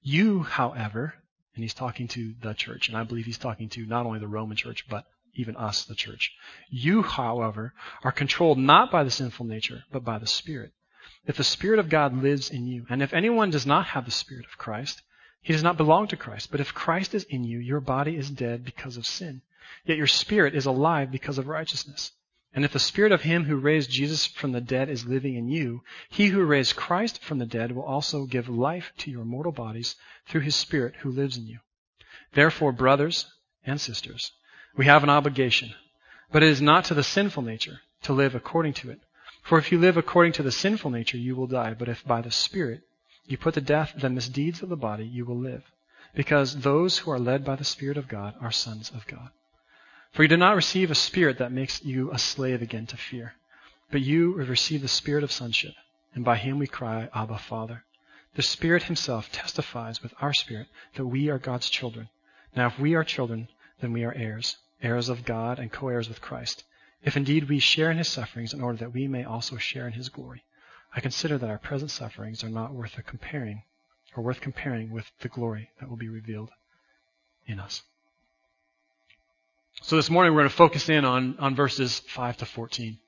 You, 0.00 0.42
however, 0.44 1.12
and 1.54 1.62
he's 1.62 1.74
talking 1.74 2.08
to 2.08 2.32
the 2.40 2.54
church, 2.54 2.88
and 2.88 2.96
I 2.96 3.02
believe 3.02 3.26
he's 3.26 3.36
talking 3.36 3.68
to 3.68 3.84
not 3.84 4.06
only 4.06 4.20
the 4.20 4.26
Roman 4.26 4.56
church, 4.56 4.86
but 4.88 5.04
even 5.34 5.54
us, 5.54 5.84
the 5.84 5.94
church. 5.94 6.32
You, 6.70 7.02
however, 7.02 7.74
are 8.04 8.10
controlled 8.10 8.56
not 8.56 8.90
by 8.90 9.04
the 9.04 9.10
sinful 9.10 9.44
nature, 9.44 9.84
but 9.92 10.02
by 10.02 10.16
the 10.16 10.26
Spirit 10.26 10.72
if 11.26 11.36
the 11.36 11.44
Spirit 11.44 11.78
of 11.78 11.90
God 11.90 12.22
lives 12.22 12.48
in 12.48 12.66
you. 12.66 12.86
And 12.88 13.02
if 13.02 13.12
anyone 13.12 13.50
does 13.50 13.66
not 13.66 13.84
have 13.88 14.06
the 14.06 14.10
Spirit 14.10 14.46
of 14.46 14.56
Christ, 14.56 15.02
he 15.42 15.52
does 15.52 15.62
not 15.62 15.76
belong 15.76 16.08
to 16.08 16.16
Christ. 16.16 16.50
But 16.50 16.60
if 16.60 16.72
Christ 16.72 17.14
is 17.14 17.24
in 17.24 17.44
you, 17.44 17.58
your 17.58 17.80
body 17.80 18.16
is 18.16 18.30
dead 18.30 18.64
because 18.64 18.96
of 18.96 19.04
sin. 19.04 19.42
Yet 19.84 19.98
your 19.98 20.06
spirit 20.06 20.54
is 20.54 20.64
alive 20.64 21.10
because 21.10 21.36
of 21.36 21.48
righteousness. 21.48 22.12
And 22.54 22.64
if 22.64 22.72
the 22.72 22.78
spirit 22.78 23.12
of 23.12 23.22
him 23.22 23.44
who 23.44 23.56
raised 23.56 23.90
Jesus 23.90 24.26
from 24.26 24.52
the 24.52 24.60
dead 24.60 24.90
is 24.90 25.06
living 25.06 25.36
in 25.36 25.48
you, 25.48 25.82
he 26.10 26.26
who 26.26 26.44
raised 26.44 26.76
Christ 26.76 27.22
from 27.22 27.38
the 27.38 27.46
dead 27.46 27.72
will 27.72 27.82
also 27.82 28.26
give 28.26 28.48
life 28.48 28.92
to 28.98 29.10
your 29.10 29.24
mortal 29.24 29.52
bodies 29.52 29.96
through 30.26 30.42
his 30.42 30.54
spirit 30.54 30.96
who 30.96 31.10
lives 31.10 31.38
in 31.38 31.46
you. 31.46 31.60
Therefore, 32.34 32.72
brothers 32.72 33.26
and 33.64 33.80
sisters, 33.80 34.32
we 34.76 34.84
have 34.84 35.02
an 35.02 35.10
obligation, 35.10 35.74
but 36.30 36.42
it 36.42 36.48
is 36.50 36.60
not 36.60 36.84
to 36.86 36.94
the 36.94 37.02
sinful 37.02 37.42
nature 37.42 37.80
to 38.02 38.12
live 38.12 38.34
according 38.34 38.74
to 38.74 38.90
it. 38.90 39.00
For 39.42 39.58
if 39.58 39.72
you 39.72 39.78
live 39.78 39.96
according 39.96 40.32
to 40.34 40.42
the 40.42 40.52
sinful 40.52 40.90
nature, 40.90 41.18
you 41.18 41.34
will 41.34 41.46
die. 41.46 41.74
But 41.74 41.88
if 41.88 42.04
by 42.04 42.20
the 42.20 42.30
Spirit 42.30 42.82
you 43.26 43.36
put 43.36 43.54
to 43.54 43.60
death 43.60 43.94
the 43.96 44.10
misdeeds 44.10 44.62
of 44.62 44.68
the 44.68 44.76
body, 44.76 45.04
you 45.04 45.24
will 45.24 45.38
live. 45.38 45.64
Because 46.14 46.60
those 46.60 46.98
who 46.98 47.10
are 47.10 47.18
led 47.18 47.44
by 47.44 47.56
the 47.56 47.64
Spirit 47.64 47.96
of 47.96 48.08
God 48.08 48.34
are 48.40 48.52
sons 48.52 48.90
of 48.90 49.06
God. 49.06 49.30
For 50.12 50.22
you 50.22 50.28
did 50.28 50.38
not 50.38 50.56
receive 50.56 50.90
a 50.90 50.94
spirit 50.94 51.38
that 51.38 51.52
makes 51.52 51.84
you 51.84 52.10
a 52.12 52.18
slave 52.18 52.62
again 52.62 52.86
to 52.86 52.96
fear, 52.96 53.34
but 53.90 54.02
you 54.02 54.38
have 54.38 54.48
received 54.48 54.84
the 54.84 54.88
spirit 54.88 55.24
of 55.24 55.32
sonship, 55.32 55.74
and 56.14 56.24
by 56.24 56.36
him 56.36 56.58
we 56.58 56.66
cry, 56.66 57.08
Abba, 57.14 57.38
Father. 57.38 57.84
The 58.34 58.42
Spirit 58.42 58.84
himself 58.84 59.30
testifies 59.32 60.02
with 60.02 60.14
our 60.20 60.32
spirit 60.32 60.68
that 60.94 61.06
we 61.06 61.28
are 61.28 61.38
God's 61.38 61.68
children. 61.68 62.08
Now 62.54 62.68
if 62.68 62.78
we 62.78 62.94
are 62.94 63.04
children, 63.04 63.48
then 63.80 63.92
we 63.92 64.04
are 64.04 64.14
heirs, 64.14 64.56
heirs 64.82 65.08
of 65.08 65.24
God 65.24 65.58
and 65.58 65.72
co-heirs 65.72 66.08
with 66.08 66.20
Christ 66.20 66.64
if 67.04 67.16
indeed 67.16 67.48
we 67.48 67.58
share 67.58 67.90
in 67.90 67.98
his 67.98 68.08
sufferings 68.08 68.54
in 68.54 68.60
order 68.60 68.78
that 68.78 68.92
we 68.92 69.08
may 69.08 69.24
also 69.24 69.56
share 69.56 69.86
in 69.86 69.92
his 69.92 70.08
glory. 70.08 70.44
I 70.94 71.00
consider 71.00 71.38
that 71.38 71.50
our 71.50 71.58
present 71.58 71.90
sufferings 71.90 72.44
are 72.44 72.50
not 72.50 72.74
worth 72.74 72.98
comparing 73.06 73.64
or 74.16 74.22
worth 74.22 74.40
comparing 74.40 74.90
with 74.90 75.10
the 75.20 75.28
glory 75.28 75.70
that 75.80 75.88
will 75.88 75.96
be 75.96 76.08
revealed 76.08 76.50
in 77.46 77.58
us. 77.58 77.82
So 79.84 79.96
this 79.96 80.08
morning 80.08 80.32
we're 80.32 80.42
going 80.42 80.50
to 80.50 80.54
focus 80.54 80.88
in 80.88 81.04
on, 81.04 81.36
on 81.40 81.56
verses 81.56 81.98
5 82.06 82.36
to 82.36 82.46
14. 82.46 82.98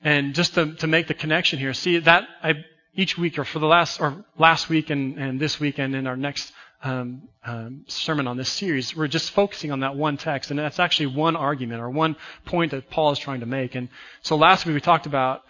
And 0.00 0.34
just 0.34 0.54
to, 0.54 0.72
to 0.76 0.86
make 0.86 1.08
the 1.08 1.14
connection 1.14 1.58
here, 1.58 1.74
see 1.74 1.98
that 1.98 2.26
I, 2.42 2.64
each 2.94 3.18
week 3.18 3.38
or 3.38 3.44
for 3.44 3.58
the 3.58 3.66
last, 3.66 4.00
or 4.00 4.24
last 4.38 4.70
week 4.70 4.88
and, 4.88 5.18
and 5.18 5.38
this 5.38 5.60
week 5.60 5.78
and 5.78 5.94
in 5.94 6.06
our 6.06 6.16
next 6.16 6.54
um, 6.82 7.28
um, 7.44 7.84
sermon 7.86 8.26
on 8.26 8.38
this 8.38 8.50
series, 8.50 8.96
we're 8.96 9.08
just 9.08 9.30
focusing 9.32 9.70
on 9.70 9.80
that 9.80 9.94
one 9.94 10.16
text, 10.16 10.50
and 10.50 10.58
that's 10.58 10.78
actually 10.78 11.08
one 11.08 11.36
argument 11.36 11.82
or 11.82 11.90
one 11.90 12.16
point 12.46 12.70
that 12.70 12.88
Paul 12.88 13.12
is 13.12 13.18
trying 13.18 13.40
to 13.40 13.46
make. 13.46 13.74
And 13.74 13.90
so 14.22 14.36
last 14.36 14.64
week 14.64 14.72
we 14.72 14.80
talked 14.80 15.04
about 15.04 15.42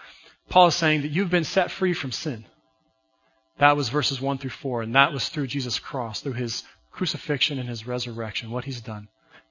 Paul 0.48 0.66
is 0.66 0.74
saying 0.74 1.02
that 1.02 1.12
you've 1.12 1.30
been 1.30 1.44
set 1.44 1.70
free 1.70 1.94
from 1.94 2.10
sin. 2.10 2.44
That 3.58 3.76
was 3.76 3.88
verses 3.88 4.20
1 4.20 4.38
through 4.38 4.50
4, 4.50 4.82
and 4.82 4.96
that 4.96 5.12
was 5.12 5.28
through 5.28 5.46
Jesus' 5.46 5.78
cross, 5.78 6.22
through 6.22 6.32
his 6.32 6.64
crucifixion 6.90 7.60
and 7.60 7.68
his 7.68 7.86
resurrection, 7.86 8.50
what 8.50 8.64
he's 8.64 8.80
done. 8.80 9.06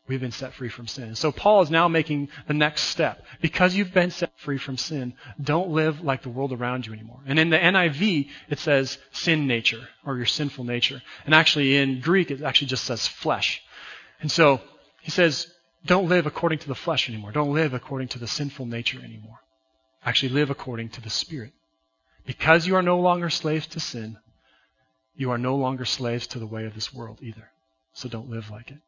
We've 0.08 0.22
been 0.22 0.32
set 0.32 0.54
free 0.54 0.70
from 0.70 0.88
sin. 0.88 1.16
So 1.16 1.34
Paul 1.34 1.62
is 1.62 1.70
now 1.70 1.90
making 1.90 2.30
the 2.48 2.54
next 2.54 2.84
step. 2.84 3.26
Because 3.42 3.76
you've 3.76 3.94
been 3.94 4.12
set 4.12 4.32
free 4.40 4.58
from 4.58 4.78
sin, 4.78 5.14
don't 5.42 5.70
live 5.70 6.02
like 6.02 6.22
the 6.22 6.30
world 6.30 6.54
around 6.54 6.88
you 6.88 6.94
anymore. 6.94 7.20
And 7.26 7.38
in 7.38 7.50
the 7.50 7.58
NIV, 7.58 8.30
it 8.50 8.60
says 8.60 8.98
sin 9.12 9.48
nature, 9.48 9.90
or 10.06 10.16
your 10.16 10.26
sinful 10.26 10.64
nature. 10.64 11.02
And 11.26 11.36
actually 11.36 11.76
in 11.76 12.00
Greek, 12.00 12.32
it 12.32 12.42
actually 12.42 12.68
just 12.68 12.86
says 12.86 13.06
flesh. 13.06 13.62
And 14.22 14.32
so, 14.32 14.62
he 15.02 15.12
says, 15.12 15.52
Don't 15.86 16.08
live 16.08 16.26
according 16.26 16.60
to 16.60 16.68
the 16.70 16.76
flesh 16.76 17.10
anymore. 17.10 17.34
Don't 17.34 17.54
live 17.54 17.74
according 17.74 18.08
to 18.10 18.20
the 18.20 18.28
sinful 18.28 18.66
nature 18.66 19.00
anymore. 19.04 19.40
Actually 20.06 20.30
live 20.30 20.50
according 20.50 20.90
to 20.90 21.02
the 21.02 21.10
Spirit. 21.10 21.52
Because 22.26 22.66
you 22.66 22.76
are 22.76 22.82
no 22.82 23.00
longer 23.00 23.30
slaves 23.30 23.68
to 23.68 23.82
sin, 23.82 24.18
you 25.16 25.32
are 25.32 25.38
no 25.38 25.56
longer 25.56 25.84
slaves 25.84 26.28
to 26.28 26.40
the 26.40 26.48
way 26.48 26.66
of 26.66 26.76
this 26.76 26.94
world 26.94 27.20
either. 27.22 27.50
So 27.94 28.08
don't 28.08 28.30
live 28.30 28.50
like 28.50 28.72
it. 28.72 28.80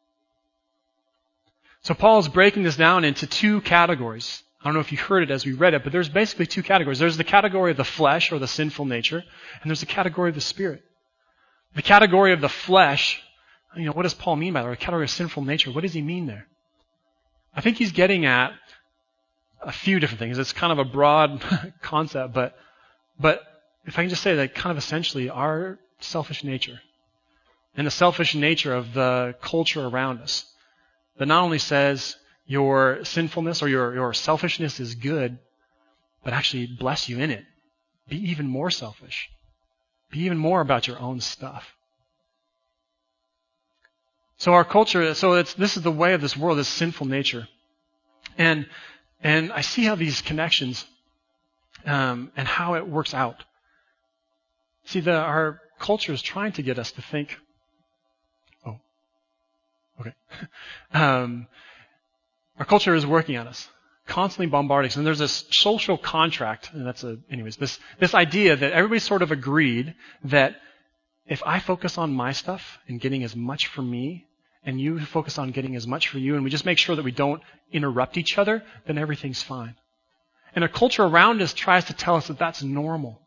So 1.82 1.94
Paul 1.94 2.18
is 2.18 2.28
breaking 2.28 2.62
this 2.62 2.76
down 2.76 3.04
into 3.04 3.26
two 3.26 3.60
categories. 3.62 4.42
I 4.60 4.64
don't 4.64 4.74
know 4.74 4.80
if 4.80 4.92
you 4.92 4.98
heard 4.98 5.22
it 5.22 5.30
as 5.30 5.46
we 5.46 5.52
read 5.52 5.72
it, 5.72 5.82
but 5.82 5.92
there's 5.92 6.10
basically 6.10 6.46
two 6.46 6.62
categories. 6.62 6.98
There's 6.98 7.16
the 7.16 7.24
category 7.24 7.70
of 7.70 7.78
the 7.78 7.84
flesh 7.84 8.30
or 8.30 8.38
the 8.38 8.46
sinful 8.46 8.84
nature, 8.84 9.24
and 9.62 9.70
there's 9.70 9.80
the 9.80 9.86
category 9.86 10.28
of 10.28 10.34
the 10.34 10.42
spirit. 10.42 10.82
The 11.74 11.82
category 11.82 12.32
of 12.34 12.42
the 12.42 12.48
flesh, 12.48 13.22
you 13.74 13.84
know, 13.84 13.92
what 13.92 14.02
does 14.02 14.12
Paul 14.12 14.36
mean 14.36 14.52
by 14.52 14.62
that? 14.62 14.68
The 14.68 14.76
category 14.76 15.04
of 15.04 15.10
sinful 15.10 15.44
nature, 15.44 15.72
what 15.72 15.80
does 15.80 15.94
he 15.94 16.02
mean 16.02 16.26
there? 16.26 16.46
I 17.54 17.62
think 17.62 17.78
he's 17.78 17.92
getting 17.92 18.26
at 18.26 18.52
a 19.62 19.72
few 19.72 19.98
different 19.98 20.18
things. 20.18 20.36
It's 20.36 20.52
kind 20.52 20.72
of 20.72 20.78
a 20.78 20.84
broad 20.84 21.42
concept, 21.82 22.34
but, 22.34 22.54
but 23.18 23.40
if 23.86 23.98
I 23.98 24.02
can 24.02 24.10
just 24.10 24.22
say 24.22 24.34
that 24.36 24.54
kind 24.54 24.70
of 24.70 24.76
essentially 24.76 25.30
our 25.30 25.78
selfish 26.00 26.44
nature 26.44 26.80
and 27.74 27.86
the 27.86 27.90
selfish 27.90 28.34
nature 28.34 28.74
of 28.74 28.92
the 28.92 29.34
culture 29.40 29.86
around 29.86 30.20
us 30.20 30.44
that 31.20 31.26
not 31.26 31.42
only 31.42 31.58
says 31.58 32.16
your 32.46 33.04
sinfulness 33.04 33.62
or 33.62 33.68
your, 33.68 33.92
your 33.92 34.14
selfishness 34.14 34.80
is 34.80 34.94
good, 34.94 35.38
but 36.24 36.32
actually 36.32 36.66
bless 36.66 37.10
you 37.10 37.18
in 37.18 37.30
it. 37.30 37.44
Be 38.08 38.16
even 38.30 38.46
more 38.46 38.70
selfish. 38.70 39.28
Be 40.10 40.20
even 40.20 40.38
more 40.38 40.62
about 40.62 40.88
your 40.88 40.98
own 40.98 41.20
stuff. 41.20 41.74
So 44.38 44.54
our 44.54 44.64
culture, 44.64 45.12
so 45.12 45.42
this 45.42 45.76
is 45.76 45.82
the 45.82 45.92
way 45.92 46.14
of 46.14 46.22
this 46.22 46.38
world, 46.38 46.56
this 46.56 46.68
sinful 46.68 47.06
nature. 47.06 47.46
And, 48.38 48.66
and 49.22 49.52
I 49.52 49.60
see 49.60 49.84
how 49.84 49.96
these 49.96 50.22
connections, 50.22 50.86
um, 51.84 52.32
and 52.34 52.48
how 52.48 52.76
it 52.76 52.88
works 52.88 53.12
out. 53.12 53.44
See, 54.86 55.00
the, 55.00 55.16
our 55.16 55.60
culture 55.78 56.14
is 56.14 56.22
trying 56.22 56.52
to 56.52 56.62
get 56.62 56.78
us 56.78 56.92
to 56.92 57.02
think, 57.02 57.36
oh, 58.66 58.78
okay. 60.00 60.14
Um, 60.92 61.46
our 62.58 62.64
culture 62.64 62.94
is 62.94 63.06
working 63.06 63.36
on 63.36 63.46
us, 63.46 63.68
constantly 64.06 64.46
bombarding 64.46 64.90
us. 64.90 64.96
And 64.96 65.06
there's 65.06 65.18
this 65.18 65.44
social 65.50 65.96
contract, 65.96 66.70
and 66.72 66.86
that's 66.86 67.04
a, 67.04 67.18
anyways, 67.30 67.56
this, 67.56 67.78
this 67.98 68.14
idea 68.14 68.56
that 68.56 68.72
everybody 68.72 69.00
sort 69.00 69.22
of 69.22 69.30
agreed 69.30 69.94
that 70.24 70.56
if 71.26 71.42
I 71.46 71.60
focus 71.60 71.96
on 71.96 72.12
my 72.12 72.32
stuff 72.32 72.78
and 72.88 73.00
getting 73.00 73.22
as 73.22 73.36
much 73.36 73.68
for 73.68 73.82
me 73.82 74.26
and 74.64 74.80
you 74.80 75.00
focus 75.00 75.38
on 75.38 75.52
getting 75.52 75.76
as 75.76 75.86
much 75.86 76.08
for 76.08 76.18
you, 76.18 76.34
and 76.34 76.44
we 76.44 76.50
just 76.50 76.66
make 76.66 76.76
sure 76.76 76.96
that 76.96 77.04
we 77.04 77.12
don't 77.12 77.40
interrupt 77.72 78.18
each 78.18 78.36
other, 78.36 78.62
then 78.86 78.98
everything's 78.98 79.42
fine. 79.42 79.74
And 80.54 80.64
a 80.64 80.68
culture 80.68 81.04
around 81.04 81.40
us 81.40 81.54
tries 81.54 81.86
to 81.86 81.94
tell 81.94 82.16
us 82.16 82.26
that 82.26 82.38
that's 82.38 82.62
normal. 82.62 83.20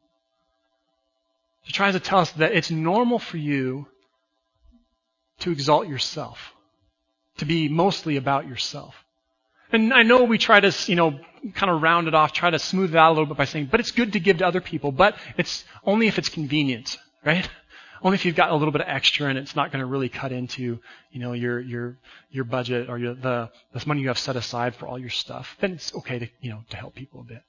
It 1.65 1.73
tries 1.73 1.93
to 1.93 1.99
tell 1.99 2.19
us 2.19 2.31
that 2.33 2.51
it's 2.51 2.69
normal 2.69 3.19
for 3.19 3.37
you 3.37 3.87
to 5.39 5.51
exalt 5.51 5.87
yourself, 5.87 6.52
to 7.37 7.45
be 7.45 7.69
mostly 7.69 8.17
about 8.17 8.47
yourself. 8.47 8.95
And 9.71 9.93
I 9.93 10.03
know 10.03 10.23
we 10.23 10.37
try 10.37 10.59
to, 10.59 10.71
you 10.85 10.95
know, 10.95 11.19
kind 11.55 11.71
of 11.71 11.81
round 11.81 12.07
it 12.07 12.13
off, 12.13 12.31
try 12.31 12.49
to 12.49 12.59
smooth 12.59 12.93
it 12.93 12.97
out 12.97 13.09
a 13.09 13.13
little 13.13 13.25
bit 13.25 13.37
by 13.37 13.45
saying, 13.45 13.69
but 13.71 13.79
it's 13.79 13.91
good 13.91 14.13
to 14.13 14.19
give 14.19 14.37
to 14.37 14.47
other 14.47 14.61
people, 14.61 14.91
but 14.91 15.15
it's 15.37 15.65
only 15.83 16.07
if 16.07 16.17
it's 16.19 16.29
convenient, 16.29 16.97
right? 17.25 17.49
Only 18.03 18.15
if 18.15 18.25
you've 18.25 18.35
got 18.35 18.51
a 18.51 18.55
little 18.55 18.71
bit 18.71 18.81
of 18.81 18.87
extra 18.87 19.27
and 19.29 19.37
it's 19.37 19.55
not 19.55 19.71
going 19.71 19.79
to 19.79 19.85
really 19.85 20.09
cut 20.09 20.31
into, 20.31 20.79
you 21.11 21.19
know, 21.19 21.33
your, 21.33 21.59
your, 21.59 21.97
your 22.29 22.43
budget 22.43 22.89
or 22.89 22.97
your, 22.97 23.15
the, 23.15 23.49
the 23.73 23.83
money 23.87 24.01
you 24.01 24.09
have 24.09 24.19
set 24.19 24.35
aside 24.35 24.75
for 24.75 24.87
all 24.87 24.99
your 24.99 25.09
stuff. 25.09 25.55
Then 25.59 25.71
it's 25.71 25.93
okay 25.95 26.19
to, 26.19 26.27
you 26.41 26.51
know, 26.51 26.63
to 26.69 26.77
help 26.77 26.95
people 26.95 27.21
a 27.21 27.23
bit. 27.23 27.41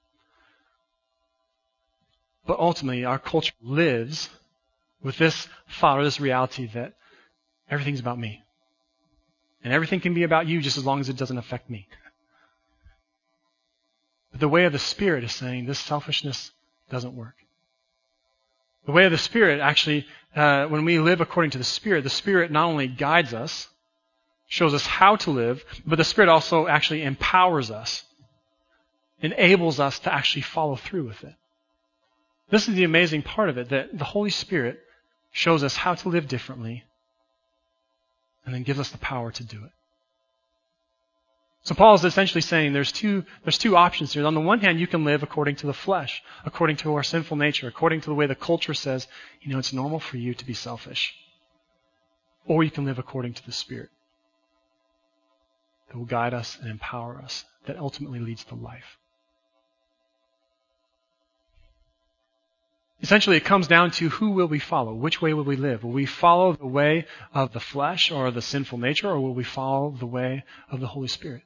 But 2.46 2.60
ultimately, 2.60 3.04
our 3.04 3.18
culture 3.18 3.54
lives 3.62 4.30
with 5.02 5.18
this 5.18 5.48
thought 5.68 5.98
or 5.98 6.04
this 6.04 6.20
reality 6.20 6.70
that 6.74 6.94
everything's 7.68 8.00
about 8.00 8.18
me. 8.18 8.43
And 9.64 9.73
everything 9.73 10.00
can 10.00 10.12
be 10.12 10.23
about 10.23 10.47
you 10.47 10.61
just 10.61 10.76
as 10.76 10.85
long 10.85 11.00
as 11.00 11.09
it 11.09 11.16
doesn't 11.16 11.38
affect 11.38 11.71
me. 11.71 11.88
But 14.30 14.40
the 14.40 14.49
way 14.49 14.66
of 14.66 14.73
the 14.73 14.78
Spirit 14.78 15.25
is 15.25 15.35
saying 15.35 15.64
this 15.64 15.78
selfishness 15.78 16.52
doesn't 16.90 17.16
work. 17.16 17.35
The 18.85 18.92
way 18.92 19.06
of 19.06 19.11
the 19.11 19.18
Spirit 19.18 19.61
actually, 19.61 20.06
uh, 20.37 20.66
when 20.66 20.85
we 20.85 20.99
live 20.99 21.23
according 21.23 21.52
to 21.52 21.59
the 21.59 21.64
Spirit, 21.64 22.04
the 22.04 22.11
Spirit 22.11 22.50
not 22.50 22.66
only 22.66 22.87
guides 22.87 23.33
us, 23.33 23.68
shows 24.47 24.75
us 24.75 24.87
how 24.87 25.16
to 25.16 25.30
live, 25.30 25.64
but 25.87 25.97
the 25.97 26.04
Spirit 26.04 26.28
also 26.28 26.66
actually 26.66 27.02
empowers 27.02 27.71
us, 27.71 28.04
enables 29.23 29.80
us 29.80 29.99
to 30.00 30.12
actually 30.12 30.42
follow 30.42 30.76
through 30.76 31.06
with 31.06 31.25
it. 31.25 31.35
This 32.50 32.68
is 32.68 32.75
the 32.75 32.85
amazing 32.85 33.23
part 33.23 33.49
of 33.49 33.56
it, 33.56 33.71
that 33.71 33.97
the 33.97 34.04
Holy 34.04 34.28
Spirit 34.28 34.80
shows 35.33 35.64
us 35.64 35.75
how 35.75 35.94
to 35.94 36.11
live 36.11 36.28
differently 36.28 36.85
and 38.44 38.54
then 38.54 38.62
gives 38.62 38.80
us 38.80 38.90
the 38.90 38.98
power 38.98 39.30
to 39.30 39.44
do 39.44 39.64
it. 39.64 39.72
So 41.62 41.74
Paul 41.74 41.94
is 41.94 42.04
essentially 42.04 42.42
saying 42.42 42.74
there's 42.74 42.92
two, 42.92 43.24
there's 43.42 43.56
two 43.56 43.74
options 43.74 44.12
here. 44.12 44.26
On 44.26 44.34
the 44.34 44.40
one 44.40 44.60
hand, 44.60 44.78
you 44.78 44.86
can 44.86 45.04
live 45.04 45.22
according 45.22 45.56
to 45.56 45.66
the 45.66 45.72
flesh, 45.72 46.22
according 46.44 46.76
to 46.78 46.94
our 46.94 47.02
sinful 47.02 47.38
nature, 47.38 47.66
according 47.68 48.02
to 48.02 48.10
the 48.10 48.14
way 48.14 48.26
the 48.26 48.34
culture 48.34 48.74
says, 48.74 49.08
you 49.40 49.50
know, 49.50 49.58
it's 49.58 49.72
normal 49.72 49.98
for 49.98 50.18
you 50.18 50.34
to 50.34 50.44
be 50.44 50.52
selfish. 50.52 51.14
Or 52.46 52.62
you 52.62 52.70
can 52.70 52.84
live 52.84 52.98
according 52.98 53.32
to 53.34 53.46
the 53.46 53.52
Spirit 53.52 53.88
that 55.88 55.96
will 55.96 56.04
guide 56.04 56.34
us 56.34 56.58
and 56.60 56.70
empower 56.70 57.16
us, 57.22 57.46
that 57.66 57.78
ultimately 57.78 58.18
leads 58.18 58.44
to 58.44 58.54
life. 58.54 58.98
Essentially, 63.04 63.37
it 63.37 63.44
comes 63.44 63.66
down 63.66 63.90
to 63.90 64.08
who 64.08 64.30
will 64.30 64.46
we 64.46 64.58
follow? 64.58 64.94
Which 64.94 65.20
way 65.20 65.34
will 65.34 65.44
we 65.44 65.56
live? 65.56 65.84
Will 65.84 65.90
we 65.90 66.06
follow 66.06 66.54
the 66.54 66.66
way 66.66 67.04
of 67.34 67.52
the 67.52 67.61
flesh 67.61 68.11
or 68.11 68.30
the 68.30 68.40
sinful 68.40 68.78
nature, 68.78 69.11
or 69.11 69.20
will 69.20 69.34
we 69.34 69.44
follow 69.44 69.90
the 69.90 70.06
way 70.06 70.42
of 70.70 70.80
the 70.80 70.87
Holy 70.87 71.08
Spirit? 71.08 71.42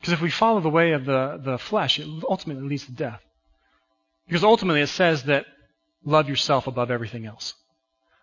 Because 0.00 0.14
if 0.14 0.20
we 0.20 0.28
follow 0.28 0.58
the 0.58 0.68
way 0.68 0.90
of 0.90 1.04
the, 1.04 1.40
the 1.40 1.56
flesh, 1.56 2.00
it 2.00 2.08
ultimately 2.28 2.68
leads 2.68 2.86
to 2.86 2.92
death. 2.92 3.22
Because 4.26 4.42
ultimately 4.42 4.80
it 4.80 4.88
says 4.88 5.22
that 5.22 5.46
love 6.04 6.28
yourself 6.28 6.66
above 6.66 6.90
everything 6.90 7.26
else. 7.26 7.54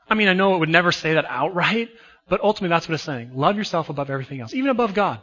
I 0.10 0.16
mean, 0.16 0.28
I 0.28 0.34
know 0.34 0.56
it 0.56 0.58
would 0.58 0.68
never 0.68 0.92
say 0.92 1.14
that 1.14 1.24
outright, 1.30 1.88
but 2.28 2.42
ultimately 2.44 2.76
that's 2.76 2.90
what 2.90 2.96
it's 2.96 3.04
saying. 3.04 3.38
Love 3.38 3.56
yourself 3.56 3.88
above 3.88 4.10
everything 4.10 4.42
else, 4.42 4.54
even 4.54 4.70
above 4.70 4.94
God. 4.94 5.22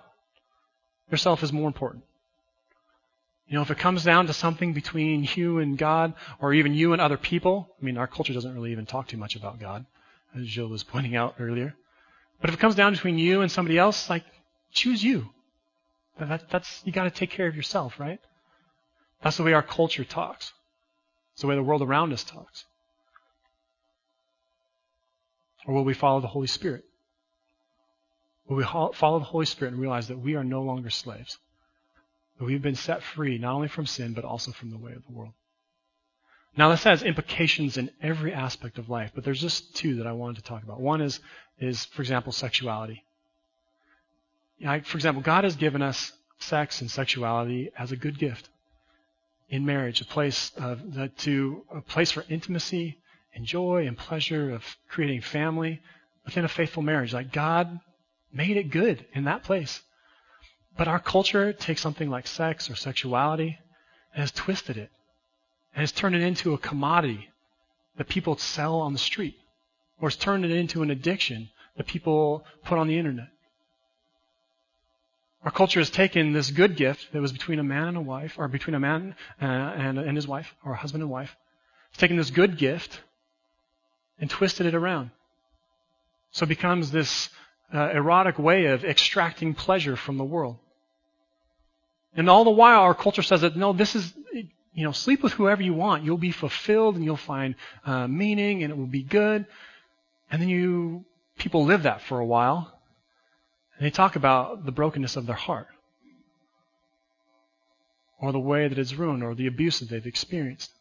Yourself 1.10 1.42
is 1.42 1.52
more 1.52 1.66
important. 1.66 2.04
You 3.48 3.56
know, 3.56 3.62
if 3.62 3.70
it 3.70 3.78
comes 3.78 4.04
down 4.04 4.26
to 4.26 4.34
something 4.34 4.74
between 4.74 5.26
you 5.34 5.58
and 5.58 5.78
God, 5.78 6.12
or 6.38 6.52
even 6.52 6.74
you 6.74 6.92
and 6.92 7.00
other 7.00 7.16
people, 7.16 7.74
I 7.80 7.84
mean, 7.84 7.96
our 7.96 8.06
culture 8.06 8.34
doesn't 8.34 8.54
really 8.54 8.72
even 8.72 8.84
talk 8.84 9.08
too 9.08 9.16
much 9.16 9.36
about 9.36 9.58
God, 9.58 9.86
as 10.36 10.46
Jill 10.46 10.68
was 10.68 10.84
pointing 10.94 11.16
out 11.16 11.36
earlier. 11.38 11.74
But 12.40 12.50
if 12.50 12.56
it 12.56 12.60
comes 12.60 12.74
down 12.74 12.92
between 12.92 13.18
you 13.18 13.40
and 13.40 13.50
somebody 13.50 13.78
else, 13.78 14.10
like, 14.10 14.24
choose 14.72 15.02
you. 15.02 15.30
That, 16.20 16.50
that's, 16.50 16.82
you 16.84 16.92
gotta 16.92 17.10
take 17.10 17.30
care 17.30 17.46
of 17.46 17.56
yourself, 17.56 17.98
right? 17.98 18.20
That's 19.22 19.38
the 19.38 19.42
way 19.42 19.54
our 19.54 19.62
culture 19.62 20.04
talks. 20.04 20.52
It's 21.32 21.40
the 21.40 21.48
way 21.48 21.54
the 21.54 21.62
world 21.62 21.82
around 21.82 22.12
us 22.12 22.24
talks. 22.24 22.64
Or 25.66 25.74
will 25.74 25.84
we 25.84 25.94
follow 25.94 26.20
the 26.20 26.26
Holy 26.26 26.46
Spirit? 26.46 26.84
Will 28.48 28.56
we 28.56 28.64
follow 28.64 29.18
the 29.18 29.24
Holy 29.24 29.46
Spirit 29.46 29.72
and 29.72 29.80
realize 29.80 30.08
that 30.08 30.18
we 30.18 30.34
are 30.34 30.44
no 30.44 30.62
longer 30.62 30.90
slaves? 30.90 31.38
That 32.38 32.45
we've 32.45 32.62
been 32.62 32.75
set 32.75 33.02
free 33.02 33.38
not 33.38 33.54
only 33.54 33.68
from 33.68 33.87
sin, 33.87 34.12
but 34.12 34.25
also 34.25 34.52
from 34.52 34.71
the 34.71 34.78
way 34.78 34.92
of 34.92 35.04
the 35.07 35.12
world. 35.12 35.33
Now 36.57 36.71
this 36.71 36.85
has 36.85 37.02
implications 37.02 37.76
in 37.76 37.90
every 38.02 38.33
aspect 38.33 38.78
of 38.78 38.88
life, 38.88 39.12
but 39.14 39.25
there's 39.25 39.40
just 39.40 39.76
two 39.76 39.97
that 39.97 40.07
I 40.07 40.12
wanted 40.12 40.37
to 40.37 40.42
talk 40.42 40.62
about. 40.62 40.80
One 40.80 41.00
is, 41.00 41.21
is 41.61 41.85
for 41.85 42.02
example, 42.02 42.33
sexuality. 42.33 43.04
For 44.61 44.97
example, 44.97 45.23
God 45.23 45.45
has 45.45 45.57
given 45.57 45.83
us 45.83 46.12
sex 46.40 46.80
and 46.80 46.90
sexuality 46.90 47.71
as 47.78 47.92
a 47.92 47.97
good 47.97 48.18
gift 48.18 48.49
in 49.49 49.64
marriage, 49.64 50.00
a 50.00 50.04
place 50.04 50.50
of, 50.57 50.80
to 51.18 51.64
a 51.73 51.80
place 51.80 52.11
for 52.11 52.25
intimacy 52.28 52.99
and 53.35 53.45
joy 53.45 53.87
and 53.87 53.97
pleasure 53.97 54.50
of 54.50 54.64
creating 54.88 55.21
family 55.21 55.80
within 56.25 56.45
a 56.45 56.49
faithful 56.49 56.83
marriage. 56.83 57.14
Like 57.14 57.33
God 57.33 57.80
made 58.33 58.57
it 58.57 58.71
good 58.71 59.07
in 59.14 59.25
that 59.25 59.45
place. 59.45 59.80
But 60.78 60.87
our 60.87 61.00
culture 61.00 61.52
takes 61.52 61.80
something 61.80 62.08
like 62.08 62.28
sex 62.28 62.70
or 62.70 62.76
sexuality 62.76 63.58
and 64.14 64.20
has 64.20 64.30
twisted 64.30 64.76
it 64.76 64.90
and 65.75 65.80
has 65.80 65.90
turned 65.90 66.14
it 66.14 66.23
into 66.23 66.54
a 66.54 66.58
commodity 66.58 67.28
that 67.97 68.08
people 68.08 68.38
sell 68.38 68.76
on 68.76 68.92
the 68.92 68.99
street 68.99 69.37
or 70.00 70.08
has 70.08 70.16
turned 70.16 70.44
it 70.44 70.52
into 70.52 70.82
an 70.82 70.90
addiction 70.92 71.50
that 71.76 71.88
people 71.88 72.44
put 72.64 72.78
on 72.78 72.87
the 72.87 72.97
internet. 72.97 73.26
Our 75.42 75.50
culture 75.50 75.80
has 75.80 75.90
taken 75.90 76.32
this 76.32 76.52
good 76.52 76.76
gift 76.76 77.12
that 77.12 77.20
was 77.20 77.32
between 77.32 77.58
a 77.58 77.64
man 77.64 77.88
and 77.88 77.97
a 77.97 78.00
wife, 78.00 78.35
or 78.38 78.49
between 78.49 78.75
a 78.75 78.80
man 78.80 79.16
uh, 79.40 79.44
and, 79.44 79.99
and 79.99 80.16
his 80.16 80.26
wife, 80.26 80.54
or 80.64 80.73
a 80.73 80.76
husband 80.76 81.02
and 81.02 81.11
wife. 81.11 81.37
It's 81.90 81.99
taken 81.99 82.16
this 82.16 82.30
good 82.30 82.56
gift 82.56 83.00
and 84.20 84.30
twisted 84.30 84.66
it 84.66 84.75
around. 84.75 85.11
So 86.30 86.44
it 86.44 86.49
becomes 86.49 86.90
this 86.90 87.30
uh, 87.73 87.90
erotic 87.90 88.38
way 88.38 88.66
of 88.66 88.85
extracting 88.85 89.54
pleasure 89.54 89.97
from 89.97 90.18
the 90.18 90.25
world. 90.25 90.58
And 92.18 92.28
all 92.28 92.42
the 92.42 92.50
while, 92.50 92.80
our 92.80 92.96
culture 92.96 93.22
says 93.22 93.42
that 93.42 93.56
no, 93.56 93.72
this 93.72 93.94
is, 93.94 94.12
you 94.32 94.82
know, 94.82 94.90
sleep 94.90 95.22
with 95.22 95.34
whoever 95.34 95.62
you 95.62 95.72
want. 95.72 96.02
You'll 96.02 96.18
be 96.18 96.32
fulfilled 96.32 96.96
and 96.96 97.04
you'll 97.04 97.16
find 97.16 97.54
uh, 97.87 98.08
meaning 98.08 98.64
and 98.64 98.72
it 98.72 98.76
will 98.76 98.87
be 98.87 99.04
good. 99.04 99.46
And 100.28 100.42
then 100.42 100.48
you, 100.48 101.04
people 101.38 101.64
live 101.64 101.84
that 101.84 102.02
for 102.02 102.18
a 102.18 102.26
while. 102.26 102.76
And 103.76 103.87
they 103.87 103.90
talk 103.90 104.16
about 104.16 104.66
the 104.66 104.72
brokenness 104.72 105.14
of 105.14 105.26
their 105.26 105.37
heart. 105.37 105.68
Or 108.20 108.32
the 108.32 108.40
way 108.40 108.66
that 108.66 108.80
it's 108.80 108.94
ruined 108.94 109.22
or 109.22 109.37
the 109.37 109.46
abuse 109.46 109.78
that 109.78 109.88
they've 109.88 110.04
experienced. 110.04 110.72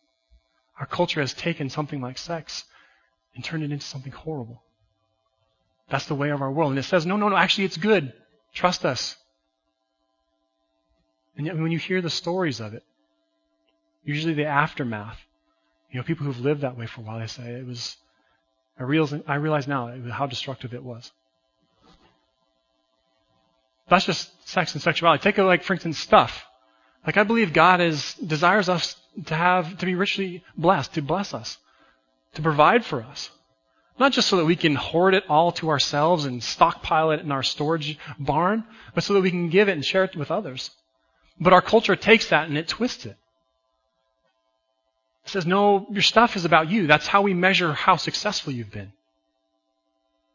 Our 0.80 0.88
culture 0.88 1.22
has 1.22 1.36
taken 1.36 1.70
something 1.70 2.02
like 2.02 2.18
sex 2.18 2.64
and 3.36 3.44
turned 3.44 3.64
it 3.64 3.72
into 3.72 3.86
something 3.86 4.12
horrible. 4.12 4.64
That's 5.88 6.08
the 6.08 6.16
way 6.16 6.32
of 6.32 6.42
our 6.42 6.52
world. 6.52 6.72
And 6.72 6.80
it 6.80 6.84
says, 6.86 7.06
no, 7.06 7.16
no, 7.16 7.30
no, 7.30 7.38
actually 7.38 7.66
it's 7.66 7.78
good. 7.78 8.12
Trust 8.56 8.86
us. 8.86 9.16
And 11.38 11.46
yet 11.46 11.56
when 11.56 11.72
you 11.72 11.78
hear 11.78 12.02
the 12.02 12.10
stories 12.10 12.60
of 12.60 12.74
it, 12.74 12.84
usually 14.04 14.34
the 14.34 14.46
aftermath, 14.46 15.20
you 15.92 16.00
know, 16.00 16.04
people 16.04 16.26
who've 16.26 16.40
lived 16.40 16.62
that 16.62 16.78
way 16.78 16.88
for 16.88 17.02
a 17.02 17.04
while, 17.04 17.20
they 17.20 17.28
say 17.28 17.44
it 17.44 17.66
was, 17.66 17.96
I 18.80 18.84
realize, 18.84 19.14
I 19.28 19.36
realize 19.36 19.68
now 19.68 19.96
how 20.12 20.26
destructive 20.26 20.74
it 20.74 20.84
was. 20.84 21.12
That's 23.88 24.06
just 24.06 24.50
sex 24.50 24.74
and 24.74 24.82
sexuality. 24.82 25.22
Take 25.22 25.38
a, 25.38 25.44
like, 25.44 25.64
for 25.64 25.74
instance, 25.74 25.98
stuff. 26.00 26.46
Like 27.06 27.18
I 27.18 27.24
believe 27.24 27.54
God 27.54 27.80
is, 27.80 28.16
desires 28.16 28.68
us 28.68 28.98
to 29.28 29.36
have, 29.36 29.78
to 29.78 29.86
be 29.86 29.96
richly 29.96 30.44
blessed, 30.58 30.96
to 30.96 31.02
bless 31.02 31.34
us, 31.34 31.58
to 32.34 32.42
provide 32.42 32.84
for 32.84 33.02
us. 33.04 33.30
Not 34.00 34.12
just 34.12 34.28
so 34.28 34.38
that 34.38 34.46
we 34.46 34.56
can 34.56 34.76
hoard 34.76 35.14
it 35.14 35.24
all 35.30 35.52
to 35.54 35.70
ourselves 35.70 36.26
and 36.26 36.44
stockpile 36.44 37.12
it 37.12 37.22
in 37.22 37.32
our 37.32 37.44
storage 37.44 37.98
barn, 38.20 38.66
but 38.94 39.04
so 39.04 39.14
that 39.14 39.22
we 39.22 39.32
can 39.32 39.50
give 39.50 39.70
it 39.70 39.74
and 39.74 39.86
share 39.86 40.04
it 40.04 40.16
with 40.16 40.32
others. 40.32 40.70
But 41.40 41.54
our 41.54 41.62
culture 41.62 41.96
takes 41.96 42.30
that 42.30 42.48
and 42.48 42.58
it 42.58 42.68
twists 42.68 43.06
it. 43.06 43.18
It 45.26 45.32
says, 45.32 45.46
no, 45.46 45.88
your 45.92 46.02
stuff 46.02 46.36
is 46.36 46.46
about 46.46 46.70
you. 46.70 46.88
That's 46.88 47.06
how 47.06 47.22
we 47.22 47.34
measure 47.34 47.74
how 47.74 47.98
successful 47.98 48.54
you've 48.54 48.72
been. 48.72 48.94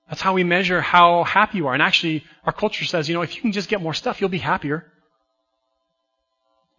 That's 0.09 0.21
how 0.21 0.35
we 0.35 0.45
measure 0.45 0.83
how 0.83 1.25
happy 1.25 1.59
you 1.59 1.69
are. 1.69 1.73
And 1.73 1.83
actually, 1.83 2.25
our 2.45 2.53
culture 2.53 2.85
says, 2.85 3.09
you 3.09 3.15
know, 3.15 3.23
if 3.23 3.35
you 3.35 3.41
can 3.41 3.53
just 3.53 3.71
get 3.71 3.81
more 3.81 3.95
stuff, 3.95 4.21
you'll 4.21 4.29
be 4.29 4.39
happier. 4.39 4.87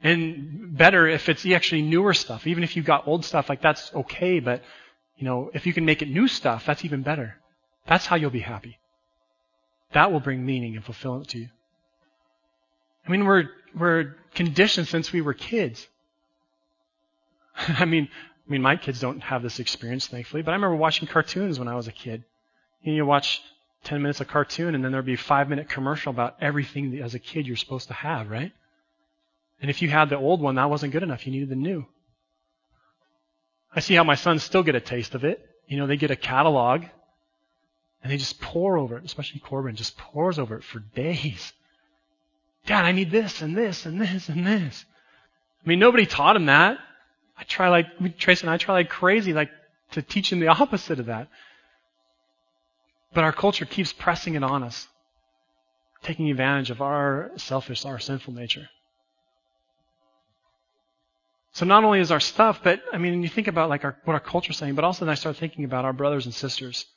And 0.03 0.77
better 0.77 1.07
if 1.07 1.29
it's 1.29 1.45
actually 1.45 1.81
newer 1.81 2.13
stuff. 2.13 2.45
Even 2.45 2.63
if 2.63 2.75
you've 2.75 2.85
got 2.85 3.07
old 3.07 3.25
stuff, 3.25 3.49
like 3.49 3.61
that's 3.61 3.93
okay, 3.95 4.39
but 4.39 4.61
you 5.17 5.25
know, 5.25 5.49
if 5.53 5.65
you 5.65 5.73
can 5.73 5.85
make 5.85 6.01
it 6.01 6.09
new 6.09 6.27
stuff, 6.27 6.65
that's 6.65 6.85
even 6.85 7.01
better. 7.01 7.35
That's 7.87 8.05
how 8.05 8.15
you'll 8.15 8.29
be 8.29 8.39
happy. 8.39 8.77
That 9.93 10.11
will 10.11 10.19
bring 10.19 10.45
meaning 10.45 10.75
and 10.75 10.83
fulfillment 10.83 11.29
to 11.29 11.39
you. 11.39 11.49
I 13.07 13.11
mean, 13.11 13.25
we're, 13.25 13.45
we're 13.77 14.15
conditioned 14.35 14.87
since 14.87 15.11
we 15.11 15.21
were 15.21 15.33
kids. 15.33 15.87
I 17.57 17.85
mean, 17.85 18.09
I 18.47 18.51
mean, 18.51 18.61
my 18.61 18.75
kids 18.75 18.99
don't 18.99 19.21
have 19.21 19.41
this 19.41 19.59
experience, 19.59 20.07
thankfully, 20.07 20.41
but 20.41 20.51
I 20.51 20.55
remember 20.55 20.75
watching 20.75 21.07
cartoons 21.07 21.59
when 21.59 21.67
I 21.67 21.75
was 21.75 21.87
a 21.87 21.91
kid. 21.91 22.23
You, 22.81 22.91
know, 22.91 22.95
you 22.97 23.05
watch 23.05 23.41
10 23.85 24.01
minutes 24.01 24.21
of 24.21 24.27
cartoon 24.27 24.75
and 24.75 24.83
then 24.83 24.91
there'd 24.91 25.05
be 25.05 25.13
a 25.13 25.17
five 25.17 25.49
minute 25.49 25.69
commercial 25.69 26.11
about 26.11 26.37
everything 26.41 26.91
that 26.91 27.01
as 27.01 27.15
a 27.15 27.19
kid 27.19 27.47
you're 27.47 27.55
supposed 27.55 27.87
to 27.87 27.93
have, 27.93 28.29
right? 28.29 28.51
And 29.61 29.69
if 29.69 29.81
you 29.81 29.89
had 29.89 30.09
the 30.09 30.17
old 30.17 30.41
one, 30.41 30.55
that 30.55 30.69
wasn't 30.69 30.91
good 30.91 31.03
enough. 31.03 31.25
You 31.25 31.31
needed 31.31 31.49
the 31.49 31.55
new. 31.55 31.85
I 33.73 33.79
see 33.79 33.95
how 33.95 34.03
my 34.03 34.15
sons 34.15 34.43
still 34.43 34.63
get 34.63 34.75
a 34.75 34.81
taste 34.81 35.15
of 35.15 35.23
it. 35.23 35.49
You 35.67 35.77
know, 35.77 35.87
they 35.87 35.97
get 35.97 36.11
a 36.11 36.15
catalog 36.15 36.83
and 38.03 38.11
they 38.11 38.17
just 38.17 38.41
pore 38.41 38.77
over 38.77 38.97
it, 38.97 39.05
especially 39.05 39.39
Corbin 39.39 39.75
just 39.75 39.97
pores 39.97 40.37
over 40.37 40.57
it 40.57 40.63
for 40.63 40.79
days. 40.79 41.53
Dad, 42.65 42.85
I 42.85 42.91
need 42.91 43.11
this 43.11 43.41
and 43.41 43.57
this 43.57 43.85
and 43.85 43.99
this 43.99 44.29
and 44.29 44.45
this. 44.47 44.85
I 45.63 45.69
mean, 45.69 45.79
nobody 45.79 46.05
taught 46.05 46.35
him 46.35 46.45
that. 46.45 46.77
I 47.37 47.43
try 47.43 47.69
like, 47.69 48.17
Trace 48.17 48.41
and 48.41 48.49
I 48.49 48.57
try 48.57 48.73
like 48.75 48.89
crazy, 48.89 49.33
like 49.33 49.49
to 49.91 50.01
teach 50.01 50.31
him 50.31 50.39
the 50.39 50.47
opposite 50.47 50.99
of 50.99 51.07
that. 51.07 51.27
But 53.13 53.23
our 53.23 53.33
culture 53.33 53.65
keeps 53.65 53.93
pressing 53.93 54.35
it 54.35 54.43
on 54.43 54.63
us, 54.63 54.87
taking 56.03 56.29
advantage 56.29 56.71
of 56.71 56.81
our 56.81 57.31
selfish, 57.37 57.85
our 57.85 57.99
sinful 57.99 58.33
nature. 58.33 58.69
So 61.51 61.65
not 61.65 61.83
only 61.83 61.99
is 61.99 62.11
our 62.11 62.19
stuff, 62.19 62.61
but 62.63 62.81
I 62.91 62.97
mean, 62.97 63.21
you 63.21 63.29
think 63.29 63.47
about 63.47 63.69
like 63.69 63.83
our, 63.83 63.95
what 64.05 64.13
our 64.13 64.19
culture's 64.19 64.57
saying, 64.57 64.73
but 64.73 64.83
also 64.83 65.05
then 65.05 65.11
I 65.11 65.15
start 65.15 65.37
thinking 65.37 65.65
about 65.65 65.85
our 65.85 65.93
brothers 65.93 66.25
and 66.25 66.33
sisters, 66.33 66.87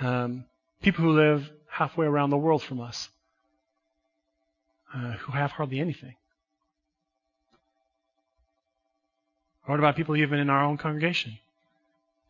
um, 0.00 0.44
people 0.82 1.04
who 1.04 1.12
live 1.12 1.48
halfway 1.68 2.06
around 2.06 2.30
the 2.30 2.36
world 2.36 2.62
from 2.62 2.80
us, 2.80 3.08
uh, 4.94 5.12
who 5.12 5.32
have 5.32 5.52
hardly 5.52 5.80
anything. 5.80 6.14
What 9.66 9.78
about 9.78 9.96
people 9.96 10.16
even 10.16 10.38
in 10.38 10.50
our 10.50 10.64
own 10.64 10.76
congregation? 10.76 11.38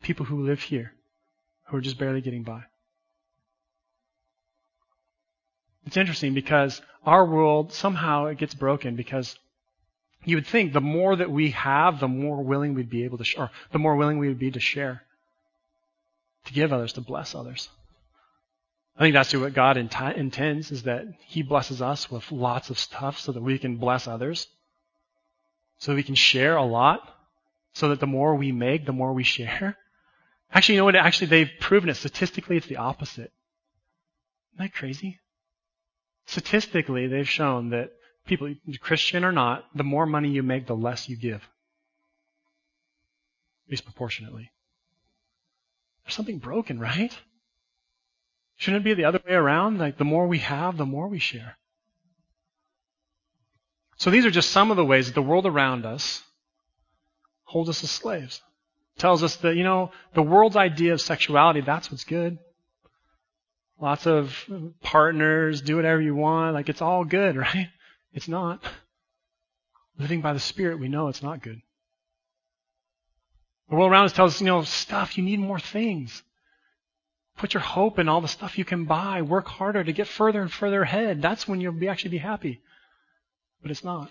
People 0.03 0.27
who 0.27 0.45
live 0.45 0.61
here, 0.61 0.93
who 1.67 1.77
are 1.77 1.81
just 1.81 1.99
barely 1.99 2.21
getting 2.21 2.43
by. 2.43 2.65
It's 5.87 5.97
interesting 5.97 6.35
because 6.35 6.81
our 7.05 7.25
world 7.25 7.73
somehow 7.73 8.27
it 8.27 8.39
gets 8.39 8.55
broken 8.55 8.97
because 8.97 9.37
you 10.25 10.37
would 10.37 10.47
think 10.47 10.73
the 10.73 10.81
more 10.81 11.17
that 11.17 11.31
we 11.31 11.51
have, 11.51 11.99
the 11.99 12.09
more 12.09 12.43
willing 12.43 12.75
we'd 12.75 12.91
be 12.91 13.05
able 13.05 13.19
to, 13.19 13.25
sh- 13.25 13.37
or 13.39 13.51
the 13.73 13.79
more 13.79 13.97
willing 13.97 14.19
we 14.19 14.29
would 14.29 14.39
be 14.39 14.51
to 14.53 14.61
share, 14.61 15.03
to 16.45 16.53
give 16.53 16.73
others, 16.73 16.93
to 16.93 17.01
bless 17.01 17.35
others. 17.35 17.69
I 18.97 19.01
think 19.01 19.15
that's 19.15 19.35
what 19.35 19.55
God 19.55 19.77
int- 19.77 20.17
intends 20.17 20.71
is 20.71 20.83
that 20.83 21.07
He 21.27 21.43
blesses 21.43 21.81
us 21.81 22.11
with 22.11 22.31
lots 22.31 22.71
of 22.71 22.79
stuff 22.79 23.19
so 23.19 23.33
that 23.33 23.43
we 23.43 23.59
can 23.59 23.77
bless 23.77 24.07
others, 24.07 24.47
so 25.79 25.95
we 25.95 26.03
can 26.03 26.15
share 26.15 26.57
a 26.57 26.65
lot, 26.65 27.01
so 27.73 27.89
that 27.89 28.01
the 28.01 28.07
more 28.07 28.35
we 28.35 28.53
make, 28.53 28.85
the 28.85 28.93
more 28.93 29.13
we 29.13 29.25
share. 29.25 29.77
Actually, 30.53 30.75
you 30.75 30.81
know 30.81 30.85
what? 30.85 30.97
Actually, 30.97 31.29
they've 31.29 31.51
proven 31.61 31.89
it 31.89 31.95
statistically. 31.95 32.59
It's 32.59 32.67
the 32.67 32.77
opposite. 32.77 33.33
Isn't 34.55 34.59
that 34.59 34.75
crazy? 34.75 35.19
Statistically, 36.27 37.07
they've 37.07 37.29
shown 37.29 37.71
that 37.71 37.91
people, 38.27 38.55
Christian 38.81 39.25
or 39.25 39.33
not, 39.33 39.65
the 39.75 39.85
more 39.85 40.05
money 40.05 40.29
you 40.29 40.43
make, 40.43 40.67
the 40.67 40.77
less 40.77 41.09
you 41.09 41.17
give. 41.17 41.43
At 43.67 43.71
least 43.71 43.85
proportionately. 43.85 44.51
There's 46.05 46.15
something 46.15 46.39
broken, 46.39 46.79
right? 46.79 47.17
Shouldn't 48.63 48.83
it 48.83 48.85
be 48.85 48.95
the 48.95 49.07
other 49.07 49.21
way 49.27 49.35
around? 49.35 49.79
Like 49.79 49.99
the 49.99 50.05
more 50.05 50.29
we 50.29 50.39
have, 50.39 50.77
the 50.77 50.87
more 50.87 51.09
we 51.09 51.19
share. 51.19 51.59
So 53.97 54.09
these 54.09 54.25
are 54.25 54.31
just 54.31 54.53
some 54.53 54.71
of 54.71 54.77
the 54.77 54.85
ways 54.85 55.09
that 55.09 55.17
the 55.17 55.21
world 55.21 55.47
around 55.47 55.85
us 55.85 56.23
holds 57.43 57.69
us 57.69 57.83
as 57.83 57.91
slaves. 57.91 58.41
Tells 58.99 59.25
us 59.25 59.35
that, 59.39 59.57
you 59.57 59.65
know, 59.65 59.91
the 60.15 60.23
world's 60.23 60.55
idea 60.55 60.93
of 60.93 61.01
sexuality, 61.01 61.63
that's 61.63 61.91
what's 61.91 62.05
good. 62.05 62.39
Lots 63.81 64.07
of 64.07 64.33
partners, 64.81 65.61
do 65.61 65.75
whatever 65.75 66.01
you 66.01 66.15
want, 66.15 66.55
like 66.55 66.69
it's 66.69 66.83
all 66.83 67.05
good, 67.05 67.35
right? 67.49 67.69
It's 68.13 68.29
not. 68.29 68.63
Living 69.99 70.21
by 70.21 70.35
the 70.35 70.39
Spirit, 70.39 70.79
we 70.79 70.87
know 70.87 71.09
it's 71.09 71.21
not 71.21 71.43
good. 71.43 71.61
The 73.71 73.75
world 73.75 73.91
around 73.91 74.05
us 74.05 74.13
tells 74.13 74.37
us, 74.37 74.41
you 74.41 74.47
know, 74.47 74.63
stuff, 74.63 75.19
you 75.19 75.25
need 75.25 75.41
more 75.41 75.59
things. 75.59 76.23
Put 77.37 77.55
your 77.55 77.63
hope 77.63 77.99
in 77.99 78.09
all 78.09 78.21
the 78.21 78.29
stuff 78.29 78.59
you 78.59 78.65
can 78.65 78.85
buy. 78.85 79.23
Work 79.23 79.49
harder 79.49 79.83
to 79.83 79.93
get 79.93 80.07
further 80.07 80.43
and 80.43 80.53
further 80.53 80.83
ahead. 80.83 81.23
That's 81.23 81.49
when 81.49 81.61
you'll 81.61 81.73
be 81.73 81.89
actually 81.89 82.11
be 82.11 82.19
happy. 82.19 82.61
But 83.63 83.71
it's 83.71 83.85
not. 83.85 84.11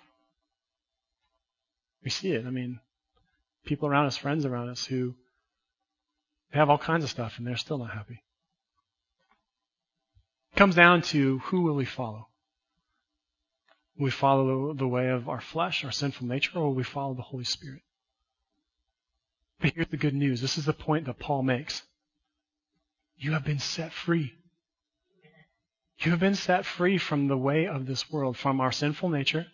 We 2.04 2.10
see 2.10 2.32
it. 2.32 2.46
I 2.46 2.50
mean, 2.50 2.80
people 3.66 3.88
around 3.88 4.08
us, 4.08 4.18
friends 4.18 4.46
around 4.46 4.70
us 4.70 4.86
who 4.86 5.16
have 6.52 6.70
all 6.70 6.78
kinds 6.78 7.04
of 7.04 7.10
stuff 7.10 7.38
and 7.38 7.48
they're 7.48 7.58
still 7.58 7.78
not 7.78 7.92
happy. 7.92 8.24
It 10.54 10.58
comes 10.58 10.76
down 10.76 11.02
to 11.04 11.40
who 11.40 11.62
will 11.62 11.76
we 11.76 11.86
follow? 11.86 12.28
Will 13.98 14.06
we 14.06 14.12
follow 14.12 14.74
the 14.74 14.88
way 14.88 15.10
of 15.10 15.30
our 15.30 15.42
flesh, 15.42 15.86
our 15.86 15.92
sinful 15.92 16.28
nature, 16.28 16.58
or 16.58 16.68
will 16.68 16.76
we 16.76 16.84
follow 16.84 17.14
the 17.14 17.22
Holy 17.22 17.44
Spirit? 17.44 17.82
But 19.62 19.74
here's 19.76 19.90
the 19.90 19.98
good 19.98 20.16
news. 20.16 20.42
This 20.42 20.58
is 20.58 20.66
the 20.66 20.74
point 20.74 21.06
that 21.06 21.20
Paul 21.20 21.44
makes. 21.44 21.84
You 23.22 23.34
have 23.34 23.46
been 23.46 23.60
set 23.60 23.94
free. 23.94 24.34
You 26.00 26.10
have 26.10 26.20
been 26.20 26.34
set 26.34 26.66
free 26.66 26.98
from 26.98 27.28
the 27.28 27.38
way 27.38 27.68
of 27.68 27.86
this 27.86 28.12
world, 28.12 28.36
from 28.36 28.60
our 28.60 28.72
sinful 28.72 29.10
nature 29.10 29.46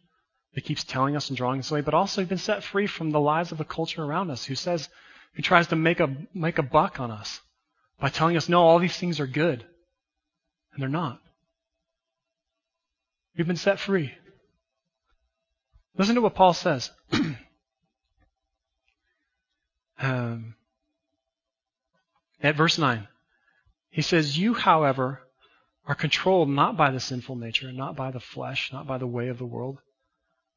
that 0.53 0.63
keeps 0.63 0.85
telling 0.85 1.17
us 1.17 1.27
and 1.27 1.35
drawing 1.35 1.59
us 1.59 1.69
away, 1.69 1.81
but 1.81 1.93
also 1.93 2.21
you've 2.21 2.29
been 2.29 2.37
set 2.37 2.63
free 2.63 2.87
from 2.87 3.11
the 3.11 3.19
lies 3.19 3.51
of 3.51 3.57
the 3.57 3.65
culture 3.65 4.01
around 4.01 4.31
us 4.31 4.45
who 4.45 4.55
says, 4.55 4.87
who 5.33 5.41
tries 5.41 5.67
to 5.67 5.75
make 5.75 5.99
a, 5.99 6.15
make 6.33 6.59
a 6.59 6.63
buck 6.63 7.01
on 7.01 7.11
us 7.11 7.41
by 7.99 8.07
telling 8.07 8.37
us, 8.37 8.47
no, 8.47 8.61
all 8.61 8.79
these 8.79 8.97
things 8.97 9.19
are 9.19 9.27
good. 9.27 9.65
And 10.71 10.81
they're 10.81 10.87
not. 10.87 11.19
You've 13.35 13.47
been 13.47 13.57
set 13.57 13.79
free. 13.79 14.13
Listen 15.97 16.15
to 16.15 16.21
what 16.21 16.35
Paul 16.35 16.53
says. 16.53 16.89
um, 19.99 20.55
at 22.41 22.55
verse 22.55 22.77
9. 22.77 23.09
He 23.97 24.03
says, 24.03 24.37
You, 24.37 24.53
however, 24.53 25.23
are 25.87 25.95
controlled 25.95 26.49
not 26.49 26.77
by 26.77 26.91
the 26.91 26.99
sinful 26.99 27.35
nature, 27.35 27.71
not 27.71 27.95
by 27.95 28.11
the 28.11 28.19
flesh, 28.19 28.71
not 28.71 28.85
by 28.85 28.99
the 28.99 29.07
way 29.07 29.29
of 29.29 29.39
the 29.39 29.45
world, 29.47 29.79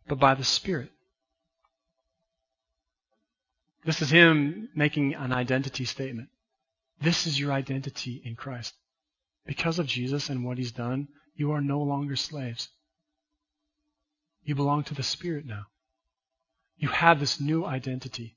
but 0.07 0.18
by 0.18 0.35
the 0.35 0.44
Spirit. 0.44 0.90
This 3.87 4.03
is 4.03 4.11
him 4.11 4.68
making 4.74 5.14
an 5.14 5.33
identity 5.33 5.87
statement. 5.87 6.29
This 7.00 7.26
is 7.26 7.40
your 7.40 7.50
identity 7.50 8.20
in 8.26 8.37
Christ. 8.37 8.74
Because 9.46 9.79
of 9.79 9.87
Jesus 9.87 10.29
and 10.29 10.44
what 10.44 10.59
he's 10.59 10.72
done, 10.72 11.09
you 11.35 11.50
are 11.53 11.62
no 11.62 11.81
longer 11.81 12.16
slaves. 12.16 12.68
You 14.44 14.55
belong 14.55 14.85
to 14.85 14.94
the 14.94 15.03
Spirit 15.03 15.46
now. 15.46 15.64
You 16.76 16.88
have 16.88 17.20
this 17.20 17.40
new 17.40 17.64
identity. 17.64 18.37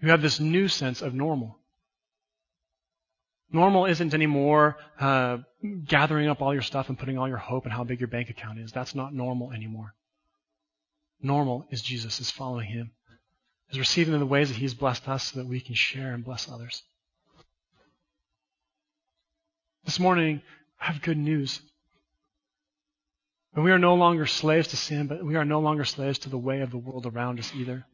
You 0.00 0.08
have 0.08 0.22
this 0.22 0.40
new 0.40 0.68
sense 0.68 1.02
of 1.02 1.12
normal. 1.12 1.58
Normal 3.52 3.84
isn't 3.84 4.14
anymore 4.14 4.78
uh, 4.98 5.38
gathering 5.84 6.28
up 6.28 6.40
all 6.40 6.54
your 6.54 6.62
stuff 6.62 6.88
and 6.88 6.98
putting 6.98 7.18
all 7.18 7.28
your 7.28 7.36
hope 7.36 7.66
in 7.66 7.72
how 7.72 7.84
big 7.84 8.00
your 8.00 8.08
bank 8.08 8.30
account 8.30 8.58
is. 8.58 8.72
That's 8.72 8.94
not 8.94 9.14
normal 9.14 9.52
anymore. 9.52 9.94
Normal 11.20 11.66
is 11.70 11.82
Jesus, 11.82 12.18
is 12.18 12.30
following 12.30 12.68
Him, 12.68 12.92
is 13.70 13.78
receiving 13.78 14.14
in 14.14 14.20
the 14.20 14.26
ways 14.26 14.48
that 14.48 14.56
He's 14.56 14.74
blessed 14.74 15.06
us 15.06 15.30
so 15.30 15.38
that 15.38 15.46
we 15.46 15.60
can 15.60 15.74
share 15.74 16.14
and 16.14 16.24
bless 16.24 16.50
others. 16.50 16.82
This 19.84 20.00
morning, 20.00 20.40
I 20.80 20.86
have 20.86 21.02
good 21.02 21.18
news. 21.18 21.60
we 23.54 23.70
are 23.70 23.78
no 23.78 23.94
longer 23.94 24.24
slaves 24.26 24.68
to 24.68 24.76
sin, 24.76 25.08
but 25.08 25.22
we 25.22 25.36
are 25.36 25.44
no 25.44 25.60
longer 25.60 25.84
slaves 25.84 26.20
to 26.20 26.30
the 26.30 26.38
way 26.38 26.62
of 26.62 26.70
the 26.70 26.78
world 26.78 27.04
around 27.04 27.38
us 27.38 27.52
either. 27.54 27.84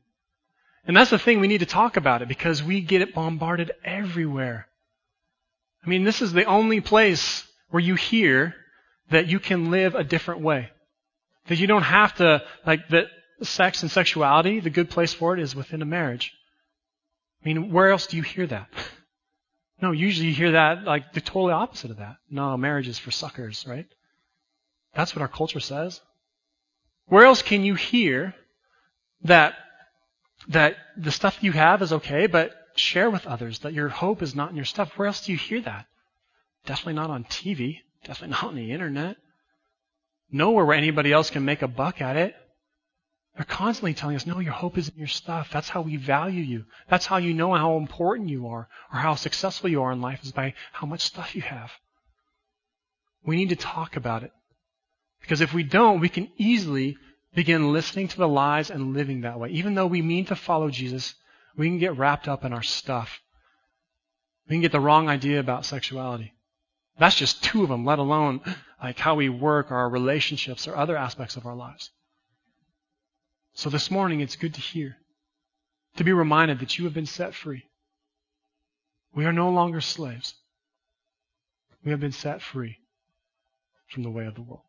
And 0.86 0.96
that's 0.96 1.10
the 1.10 1.18
thing, 1.18 1.40
we 1.40 1.48
need 1.48 1.58
to 1.58 1.66
talk 1.66 1.96
about 1.96 2.22
it 2.22 2.28
because 2.28 2.62
we 2.62 2.80
get 2.80 3.02
it 3.02 3.12
bombarded 3.12 3.72
everywhere. 3.84 4.67
I 5.84 5.88
mean, 5.88 6.04
this 6.04 6.22
is 6.22 6.32
the 6.32 6.44
only 6.44 6.80
place 6.80 7.46
where 7.70 7.82
you 7.82 7.94
hear 7.94 8.54
that 9.10 9.28
you 9.28 9.38
can 9.38 9.70
live 9.70 9.94
a 9.94 10.04
different 10.04 10.40
way. 10.40 10.70
That 11.46 11.58
you 11.58 11.66
don't 11.66 11.82
have 11.82 12.14
to, 12.16 12.42
like, 12.66 12.88
that 12.88 13.06
sex 13.42 13.82
and 13.82 13.90
sexuality, 13.90 14.60
the 14.60 14.70
good 14.70 14.90
place 14.90 15.14
for 15.14 15.34
it 15.34 15.40
is 15.40 15.54
within 15.54 15.82
a 15.82 15.86
marriage. 15.86 16.32
I 17.42 17.48
mean, 17.48 17.72
where 17.72 17.90
else 17.90 18.06
do 18.06 18.16
you 18.16 18.22
hear 18.22 18.46
that? 18.46 18.68
No, 19.80 19.92
usually 19.92 20.26
you 20.26 20.34
hear 20.34 20.50
that, 20.50 20.82
like, 20.82 21.12
the 21.12 21.20
totally 21.20 21.52
opposite 21.52 21.92
of 21.92 21.98
that. 21.98 22.16
No, 22.28 22.56
marriage 22.56 22.88
is 22.88 22.98
for 22.98 23.12
suckers, 23.12 23.64
right? 23.64 23.86
That's 24.92 25.14
what 25.14 25.22
our 25.22 25.28
culture 25.28 25.60
says. 25.60 26.00
Where 27.06 27.24
else 27.24 27.42
can 27.42 27.62
you 27.62 27.76
hear 27.76 28.34
that, 29.22 29.54
that 30.48 30.76
the 30.96 31.12
stuff 31.12 31.38
you 31.42 31.52
have 31.52 31.80
is 31.80 31.92
okay, 31.92 32.26
but 32.26 32.52
share 32.78 33.10
with 33.10 33.26
others 33.26 33.60
that 33.60 33.72
your 33.72 33.88
hope 33.88 34.22
is 34.22 34.34
not 34.34 34.50
in 34.50 34.56
your 34.56 34.64
stuff. 34.64 34.92
Where 34.96 35.08
else 35.08 35.24
do 35.24 35.32
you 35.32 35.38
hear 35.38 35.60
that? 35.62 35.86
Definitely 36.66 36.94
not 36.94 37.10
on 37.10 37.24
TV. 37.24 37.80
Definitely 38.04 38.32
not 38.32 38.44
on 38.44 38.56
the 38.56 38.72
internet. 38.72 39.16
Nowhere 40.30 40.64
where 40.64 40.76
anybody 40.76 41.12
else 41.12 41.30
can 41.30 41.44
make 41.44 41.62
a 41.62 41.68
buck 41.68 42.00
at 42.00 42.16
it. 42.16 42.34
They're 43.36 43.44
constantly 43.44 43.94
telling 43.94 44.16
us, 44.16 44.26
no, 44.26 44.40
your 44.40 44.52
hope 44.52 44.76
is 44.76 44.88
in 44.88 44.98
your 44.98 45.06
stuff. 45.06 45.50
That's 45.52 45.68
how 45.68 45.82
we 45.82 45.96
value 45.96 46.42
you. 46.42 46.64
That's 46.90 47.06
how 47.06 47.18
you 47.18 47.32
know 47.32 47.54
how 47.54 47.76
important 47.76 48.28
you 48.28 48.48
are 48.48 48.68
or 48.92 48.98
how 48.98 49.14
successful 49.14 49.70
you 49.70 49.82
are 49.82 49.92
in 49.92 50.00
life 50.00 50.24
is 50.24 50.32
by 50.32 50.54
how 50.72 50.86
much 50.86 51.02
stuff 51.02 51.36
you 51.36 51.42
have. 51.42 51.70
We 53.24 53.36
need 53.36 53.50
to 53.50 53.56
talk 53.56 53.96
about 53.96 54.24
it. 54.24 54.32
Because 55.20 55.40
if 55.40 55.54
we 55.54 55.62
don't, 55.62 56.00
we 56.00 56.08
can 56.08 56.28
easily 56.36 56.96
begin 57.34 57.72
listening 57.72 58.08
to 58.08 58.16
the 58.16 58.28
lies 58.28 58.70
and 58.70 58.94
living 58.94 59.20
that 59.20 59.38
way. 59.38 59.50
Even 59.50 59.74
though 59.74 59.86
we 59.86 60.02
mean 60.02 60.24
to 60.26 60.36
follow 60.36 60.70
Jesus, 60.70 61.14
we 61.56 61.68
can 61.68 61.78
get 61.78 61.96
wrapped 61.96 62.28
up 62.28 62.44
in 62.44 62.52
our 62.52 62.62
stuff. 62.62 63.20
We 64.48 64.54
can 64.54 64.62
get 64.62 64.72
the 64.72 64.80
wrong 64.80 65.08
idea 65.08 65.40
about 65.40 65.66
sexuality. 65.66 66.34
That's 66.98 67.16
just 67.16 67.44
two 67.44 67.62
of 67.62 67.68
them, 67.68 67.84
let 67.84 67.98
alone 67.98 68.40
like 68.82 68.98
how 68.98 69.14
we 69.14 69.28
work, 69.28 69.70
our 69.70 69.88
relationships, 69.88 70.66
or 70.66 70.76
other 70.76 70.96
aspects 70.96 71.36
of 71.36 71.46
our 71.46 71.54
lives. 71.54 71.90
So 73.54 73.70
this 73.70 73.90
morning, 73.90 74.20
it's 74.20 74.36
good 74.36 74.54
to 74.54 74.60
hear, 74.60 74.96
to 75.96 76.04
be 76.04 76.12
reminded 76.12 76.60
that 76.60 76.78
you 76.78 76.84
have 76.84 76.94
been 76.94 77.06
set 77.06 77.34
free. 77.34 77.64
We 79.14 79.26
are 79.26 79.32
no 79.32 79.50
longer 79.50 79.80
slaves. 79.80 80.34
We 81.84 81.90
have 81.90 82.00
been 82.00 82.12
set 82.12 82.42
free 82.42 82.78
from 83.88 84.02
the 84.02 84.10
way 84.10 84.26
of 84.26 84.34
the 84.34 84.42
world. 84.42 84.67